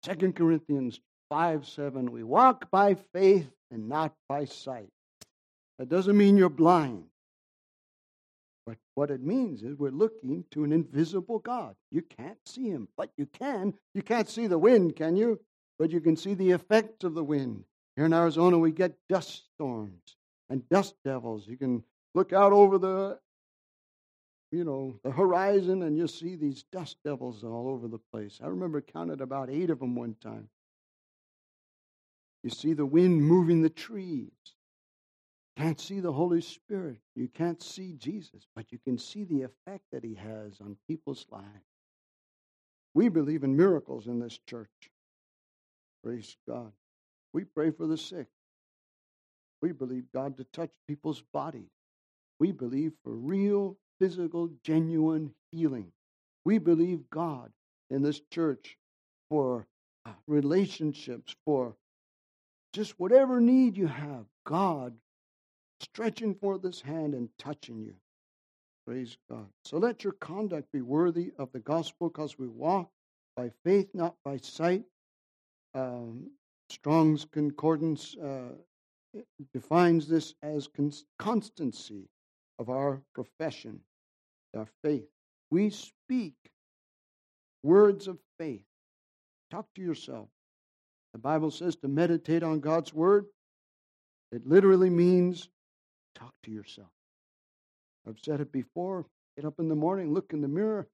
Second 0.05 0.37
Corinthians 0.37 1.01
5 1.29 1.66
7, 1.66 2.11
we 2.11 2.23
walk 2.23 2.71
by 2.71 2.94
faith 3.12 3.51
and 3.71 3.88
not 3.88 4.14
by 4.29 4.47
sight. 4.47 4.88
That 5.79 5.88
doesn't 5.88 6.16
mean 6.16 6.37
you're 6.37 6.49
blind. 6.49 7.05
But 8.64 8.77
what 8.94 9.11
it 9.11 9.23
means 9.23 9.62
is 9.62 9.77
we're 9.77 9.90
looking 9.90 10.44
to 10.53 10.64
an 10.64 10.73
invisible 10.73 11.38
God. 11.40 11.75
You 11.90 12.03
can't 12.03 12.38
see 12.47 12.68
him, 12.68 12.88
but 12.97 13.11
you 13.16 13.27
can. 13.27 13.75
You 13.94 14.03
can't 14.03 14.29
see 14.29 14.47
the 14.47 14.59
wind, 14.59 14.97
can 14.97 15.16
you? 15.16 15.40
But 15.79 15.91
you 15.91 16.01
can 16.01 16.17
see 16.17 16.35
the 16.35 16.51
effects 16.51 17.05
of 17.05 17.14
the 17.14 17.25
wind. 17.25 17.64
Here 17.97 18.07
in 18.07 18.12
Arizona, 18.12 18.59
we 18.59 18.73
get 18.73 18.97
dust 19.09 19.45
storms 19.55 20.17
and 20.49 20.69
dust 20.69 20.95
devils. 21.05 21.47
You 21.47 21.57
can 21.57 21.85
look 22.14 22.33
out 22.33 22.53
over 22.53 22.79
the 22.79 23.19
you 24.51 24.64
know 24.64 24.99
the 25.05 25.11
horizon 25.11 25.83
and 25.83 25.97
you 25.97 26.09
see 26.09 26.35
these 26.35 26.64
dust 26.73 26.97
devils 27.05 27.45
all 27.45 27.69
over 27.69 27.87
the 27.87 27.99
place. 28.12 28.41
I 28.43 28.47
remember 28.47 28.81
counted 28.81 29.21
about 29.21 29.51
eight 29.51 29.71
of 29.71 29.79
them 29.79 29.95
one 29.95 30.17
time. 30.23 30.49
You 32.43 32.51
see 32.51 32.73
the 32.73 32.87
wind 32.87 33.23
moving 33.23 33.62
the 33.62 33.69
trees. 33.69 34.31
Can't 35.57 35.81
see 35.81 36.01
the 36.01 36.12
holy 36.12 36.41
spirit. 36.41 37.01
You 37.14 37.29
can't 37.29 37.62
see 37.62 37.93
jesus 37.93 38.47
but 38.55 38.73
you 38.73 38.79
can 38.79 38.97
see 38.97 39.25
the 39.25 39.43
effect 39.43 39.85
that 39.93 40.05
he 40.05 40.14
has 40.14 40.61
on 40.61 40.77
people's 40.88 41.27
lives. 41.31 41.47
We 42.95 43.09
believe 43.09 43.45
in 43.45 43.57
miracles 43.57 44.07
in 44.07 44.19
this 44.19 44.38
church 44.47 44.71
praise 46.09 46.37
god 46.49 46.73
we 47.35 47.44
pray 47.44 47.71
for 47.71 47.87
the 47.87 47.99
sick 47.99 48.29
we 49.62 49.73
believe 49.73 50.05
god 50.14 50.37
to 50.37 50.44
touch 50.44 50.71
people's 50.88 51.23
bodies 51.33 51.71
we 52.38 52.53
believe 52.53 52.92
for 53.03 53.14
real, 53.14 53.77
physical, 53.99 54.51
genuine 54.62 55.35
healing. 55.51 55.92
We 56.44 56.59
believe 56.59 57.11
God 57.11 57.51
in 57.90 58.03
this 58.03 58.21
church 58.33 58.77
for 59.29 59.66
uh, 60.07 60.12
relationships, 60.27 61.35
for 61.44 61.77
just 62.73 62.99
whatever 62.99 63.40
need 63.40 63.77
you 63.77 63.88
have. 63.88 64.25
God 64.47 64.94
stretching 65.81 66.35
forth 66.35 66.62
his 66.62 66.81
hand 66.81 67.14
and 67.14 67.28
touching 67.39 67.80
you. 67.80 67.95
Praise 68.87 69.16
God. 69.28 69.49
So 69.64 69.78
let 69.78 70.05
your 70.05 70.14
conduct 70.14 70.72
be 70.72 70.80
worthy 70.80 71.33
of 71.39 71.53
the 71.53 71.61
gospel 71.61 72.09
because 72.09 72.39
we 72.39 72.47
walk 72.47 72.91
by 73.37 73.51
faith, 73.64 73.89
not 73.95 74.14
by 74.24 74.39
sight. 74.39 74.85
Um, 75.75 76.31
Strong's 76.71 77.25
Concordance 77.25 78.16
uh, 78.16 78.53
defines 79.53 80.07
this 80.09 80.35
as 80.43 80.69
constancy 81.19 82.09
of 82.59 82.69
our 82.69 83.01
profession, 83.14 83.81
our 84.57 84.66
faith. 84.83 85.09
We 85.51 85.71
speak 85.71 86.35
words 87.62 88.07
of 88.07 88.19
faith. 88.39 88.64
Talk 89.51 89.66
to 89.77 89.83
yourself. 89.83 90.29
The 91.12 91.19
Bible 91.19 91.51
says 91.51 91.77
to 91.77 91.89
meditate 91.89 92.43
on 92.43 92.61
God's 92.61 92.93
word. 92.93 93.27
It 94.31 94.47
literally 94.47 94.91
means 94.91 95.49
talk 96.14 96.35
to 96.45 96.51
yourself. 96.51 96.91
I've 98.07 98.19
said 98.23 98.41
it 98.41 98.53
before. 98.53 99.07
Get 99.37 99.45
up 99.45 99.59
in 99.59 99.69
the 99.69 99.75
morning, 99.75 100.12
look 100.12 100.33
in 100.33 100.41
the 100.41 100.49
mirror, 100.49 100.89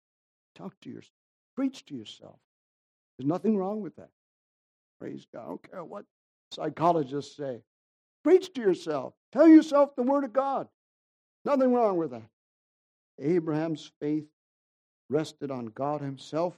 talk 0.55 0.75
to 0.83 0.91
yourself, 0.91 1.15
preach 1.57 1.85
to 1.87 1.95
yourself. 1.95 2.37
There's 3.17 3.27
nothing 3.27 3.57
wrong 3.57 3.81
with 3.81 3.97
that. 3.97 4.11
Praise 5.05 5.27
God. 5.35 5.43
I 5.43 5.49
don't 5.49 5.71
care 5.71 5.85
what 5.85 6.07
psychologists 6.51 7.37
say. 7.37 7.61
Preach 8.23 8.51
to 8.55 8.63
yourself. 8.63 9.13
Tell 9.33 9.47
yourself 9.47 9.95
the 9.95 10.03
Word 10.03 10.25
of 10.25 10.33
God. 10.33 10.67
Nothing 11.45 11.75
wrong 11.75 11.99
with 11.99 12.13
that. 12.13 12.31
Abraham's 13.21 13.93
faith 14.01 14.25
rested 15.11 15.51
on 15.51 15.67
God 15.67 16.01
Himself, 16.01 16.57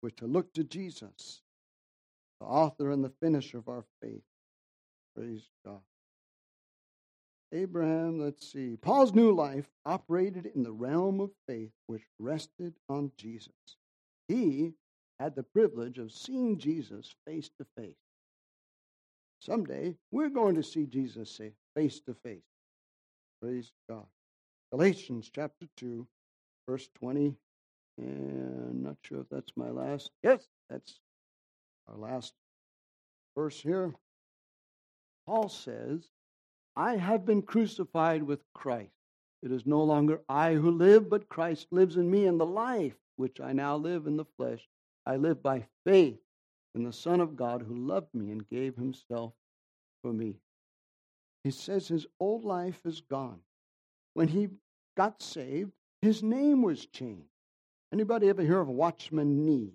which 0.00 0.16
to 0.16 0.26
look 0.26 0.50
to 0.54 0.64
Jesus, 0.64 1.42
the 2.40 2.46
author 2.46 2.90
and 2.90 3.04
the 3.04 3.12
finisher 3.20 3.58
of 3.58 3.68
our 3.68 3.84
faith. 4.00 4.22
Praise 5.14 5.50
God. 5.66 5.82
Abraham, 7.52 8.18
let's 8.18 8.50
see. 8.50 8.78
Paul's 8.80 9.12
new 9.12 9.34
life 9.34 9.68
operated 9.84 10.46
in 10.54 10.62
the 10.62 10.72
realm 10.72 11.20
of 11.20 11.32
faith 11.46 11.72
which 11.86 12.04
rested 12.18 12.72
on 12.88 13.12
Jesus. 13.18 13.52
He 14.26 14.72
had 15.22 15.36
the 15.36 15.42
privilege 15.44 15.98
of 15.98 16.10
seeing 16.10 16.58
Jesus 16.58 17.14
face 17.24 17.48
to 17.56 17.64
face. 17.76 17.94
Someday, 19.38 19.94
we're 20.10 20.28
going 20.28 20.56
to 20.56 20.64
see 20.64 20.84
Jesus 20.84 21.40
face 21.76 22.00
to 22.00 22.14
face. 22.24 22.42
Praise 23.40 23.70
God. 23.88 24.06
Galatians 24.72 25.30
chapter 25.32 25.66
2, 25.76 26.04
verse 26.68 26.88
20. 26.98 27.36
And 27.98 28.70
I'm 28.70 28.82
not 28.82 28.96
sure 29.04 29.20
if 29.20 29.28
that's 29.30 29.52
my 29.54 29.70
last. 29.70 30.10
Yes, 30.24 30.48
that's 30.68 30.98
our 31.88 31.96
last 31.96 32.32
verse 33.36 33.60
here. 33.60 33.94
Paul 35.26 35.48
says, 35.48 36.00
I 36.74 36.96
have 36.96 37.24
been 37.24 37.42
crucified 37.42 38.24
with 38.24 38.40
Christ. 38.54 38.90
It 39.44 39.52
is 39.52 39.66
no 39.66 39.84
longer 39.84 40.20
I 40.28 40.54
who 40.54 40.72
live, 40.72 41.08
but 41.08 41.28
Christ 41.28 41.68
lives 41.70 41.96
in 41.96 42.10
me, 42.10 42.26
and 42.26 42.40
the 42.40 42.46
life 42.46 42.96
which 43.16 43.40
I 43.40 43.52
now 43.52 43.76
live 43.76 44.06
in 44.08 44.16
the 44.16 44.24
flesh, 44.36 44.66
I 45.06 45.16
live 45.16 45.42
by 45.42 45.66
faith 45.84 46.20
in 46.74 46.84
the 46.84 46.92
Son 46.92 47.20
of 47.20 47.36
God 47.36 47.62
who 47.62 47.76
loved 47.76 48.14
me 48.14 48.30
and 48.30 48.48
gave 48.48 48.76
himself 48.76 49.32
for 50.02 50.12
me. 50.12 50.36
He 51.44 51.50
says 51.50 51.88
his 51.88 52.06
old 52.20 52.44
life 52.44 52.80
is 52.84 53.00
gone. 53.00 53.40
When 54.14 54.28
he 54.28 54.48
got 54.96 55.22
saved, 55.22 55.72
his 56.02 56.22
name 56.22 56.62
was 56.62 56.86
changed. 56.86 57.28
Anybody 57.92 58.28
ever 58.28 58.42
hear 58.42 58.60
of 58.60 58.68
Watchman 58.68 59.44
Nee? 59.44 59.72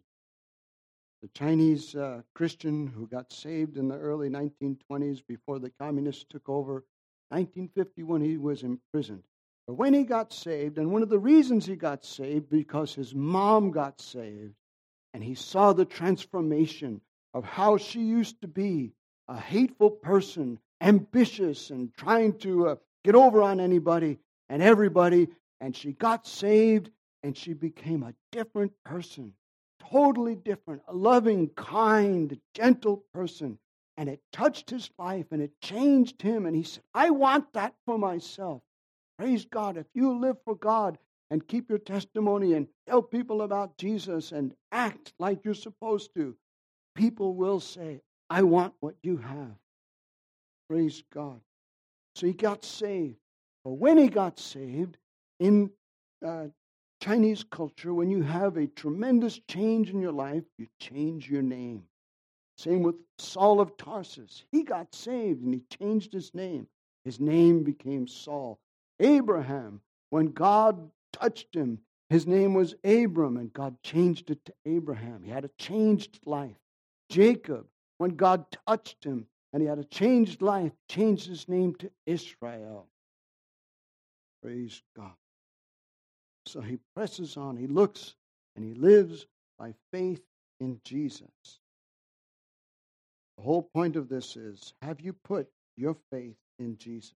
The 1.22 1.30
Chinese 1.30 1.96
uh, 1.96 2.22
Christian 2.36 2.88
who 2.88 3.08
got 3.08 3.34
saved 3.34 3.78
in 3.78 3.88
the 3.88 3.98
early 3.98 4.30
1920s 4.30 5.22
before 5.28 5.60
the 5.60 5.72
communists 5.72 6.26
took 6.30 6.48
over. 6.48 6.86
1951, 7.30 8.22
he 8.22 8.38
was 8.38 8.64
imprisoned. 8.64 9.24
But 9.66 9.74
when 9.74 9.94
he 9.94 10.04
got 10.04 10.32
saved, 10.32 10.78
and 10.78 10.92
one 10.92 11.04
of 11.04 11.10
the 11.10 11.20
reasons 11.20 11.66
he 11.66 11.76
got 11.76 12.06
saved, 12.06 12.50
because 12.50 12.94
his 12.94 13.14
mom 13.14 13.72
got 13.72 14.00
saved, 14.00 14.54
and 15.14 15.24
he 15.24 15.36
saw 15.36 15.74
the 15.74 15.86
transformation 15.86 17.02
of 17.34 17.44
how 17.44 17.78
she 17.78 18.02
used 18.02 18.42
to 18.42 18.48
be 18.48 18.92
a 19.28 19.40
hateful 19.40 19.90
person, 19.92 20.60
ambitious, 20.82 21.70
and 21.70 21.94
trying 21.96 22.38
to 22.40 22.70
uh, 22.70 22.76
get 23.04 23.16
over 23.16 23.42
on 23.42 23.60
anybody 23.60 24.20
and 24.50 24.62
everybody. 24.62 25.28
And 25.60 25.76
she 25.76 25.92
got 25.92 26.28
saved, 26.28 26.92
and 27.24 27.36
she 27.36 27.54
became 27.54 28.04
a 28.04 28.14
different 28.32 28.72
person, 28.84 29.34
totally 29.80 30.36
different, 30.36 30.82
a 30.88 30.94
loving, 30.94 31.50
kind, 31.50 32.40
gentle 32.54 33.04
person. 33.14 33.58
And 33.98 34.08
it 34.10 34.22
touched 34.32 34.70
his 34.70 34.90
life 35.00 35.26
and 35.32 35.42
it 35.42 35.60
changed 35.60 36.22
him. 36.22 36.46
And 36.46 36.56
he 36.56 36.64
said, 36.64 36.84
I 36.94 37.10
want 37.10 37.52
that 37.54 37.74
for 37.86 37.98
myself. 37.98 38.62
Praise 39.18 39.46
God. 39.46 39.76
If 39.76 39.88
you 39.96 40.20
live 40.20 40.38
for 40.46 40.56
God 40.56 41.00
and 41.30 41.48
keep 41.48 41.70
your 41.70 41.80
testimony 41.80 42.54
and 42.54 42.68
tell 42.88 43.02
people 43.02 43.42
about 43.42 43.78
Jesus 43.78 44.32
and 44.32 44.54
act 44.72 45.14
like 45.20 45.44
you're 45.44 45.54
supposed 45.54 46.14
to, 46.16 46.36
people 46.96 47.34
will 47.36 47.60
say, 47.60 48.02
I 48.30 48.44
want 48.44 48.74
what 48.80 48.96
you 49.04 49.18
have. 49.18 49.56
Praise 50.70 51.04
God. 51.14 51.40
So 52.16 52.28
he 52.28 52.34
got 52.34 52.64
saved. 52.64 53.18
But 53.64 53.74
when 53.74 53.98
he 53.98 54.08
got 54.08 54.40
saved, 54.40 54.98
in 55.40 55.70
uh, 56.26 56.46
Chinese 57.02 57.44
culture, 57.44 57.94
when 57.94 58.10
you 58.10 58.24
have 58.24 58.58
a 58.58 58.68
tremendous 58.68 59.40
change 59.48 59.92
in 59.92 60.02
your 60.02 60.12
life, 60.12 60.44
you 60.58 60.68
change 60.80 61.30
your 61.30 61.42
name. 61.42 61.84
Same 62.58 62.82
with 62.82 62.96
Saul 63.20 63.62
of 63.62 63.78
Tarsus. 63.78 64.44
He 64.52 64.64
got 64.64 64.96
saved 64.96 65.44
and 65.44 65.54
he 65.54 65.62
changed 65.78 66.12
his 66.12 66.34
name. 66.34 66.68
His 67.06 67.20
name 67.20 67.64
became 67.64 68.08
Saul. 68.08 68.60
Abraham, 69.00 69.80
when 70.10 70.28
God 70.32 70.90
touched 71.14 71.56
him, 71.56 71.80
his 72.10 72.26
name 72.26 72.54
was 72.54 72.76
Abram, 72.84 73.38
and 73.38 73.52
God 73.52 73.82
changed 73.84 74.30
it 74.30 74.44
to 74.46 74.54
Abraham. 74.66 75.24
He 75.24 75.30
had 75.32 75.46
a 75.46 75.52
changed 75.60 76.20
life. 76.26 76.58
Jacob, 77.10 77.68
when 77.98 78.12
God 78.12 78.46
touched 78.68 79.04
him 79.04 79.28
and 79.52 79.62
he 79.62 79.68
had 79.68 79.80
a 79.80 79.84
changed 79.84 80.42
life, 80.42 80.72
changed 80.88 81.28
his 81.28 81.48
name 81.50 81.76
to 81.76 81.92
Israel. 82.06 82.88
Praise 84.42 84.82
God. 84.96 85.16
So 86.46 86.62
he 86.62 86.80
presses 86.96 87.36
on, 87.36 87.58
he 87.58 87.68
looks, 87.68 88.16
and 88.56 88.64
he 88.64 88.74
lives 88.74 89.26
by 89.60 89.74
faith 89.92 90.22
in 90.60 90.80
Jesus. 90.86 91.60
The 93.38 93.44
whole 93.44 93.64
point 93.64 93.96
of 93.96 94.08
this 94.08 94.36
is 94.36 94.74
have 94.82 95.02
you 95.02 95.14
put 95.14 95.50
your 95.76 95.96
faith 96.12 96.38
in 96.58 96.78
Jesus? 96.78 97.14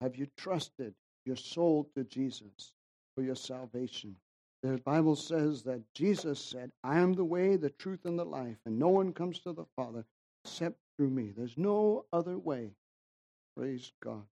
Have 0.00 0.16
you 0.16 0.26
trusted 0.36 0.94
your 1.24 1.36
soul 1.36 1.88
to 1.94 2.04
Jesus 2.04 2.72
for 3.14 3.22
your 3.22 3.36
salvation? 3.36 4.16
The 4.62 4.78
Bible 4.78 5.16
says 5.16 5.62
that 5.64 5.82
Jesus 5.94 6.40
said, 6.40 6.72
I 6.82 6.98
am 6.98 7.12
the 7.12 7.24
way, 7.24 7.56
the 7.56 7.70
truth, 7.70 8.06
and 8.06 8.18
the 8.18 8.24
life, 8.24 8.56
and 8.64 8.78
no 8.78 8.88
one 8.88 9.12
comes 9.12 9.40
to 9.40 9.52
the 9.52 9.66
Father 9.76 10.04
except 10.44 10.78
through 10.96 11.10
me. 11.10 11.32
There's 11.36 11.58
no 11.58 12.06
other 12.12 12.38
way. 12.38 12.70
Praise 13.56 13.92
God. 14.02 14.24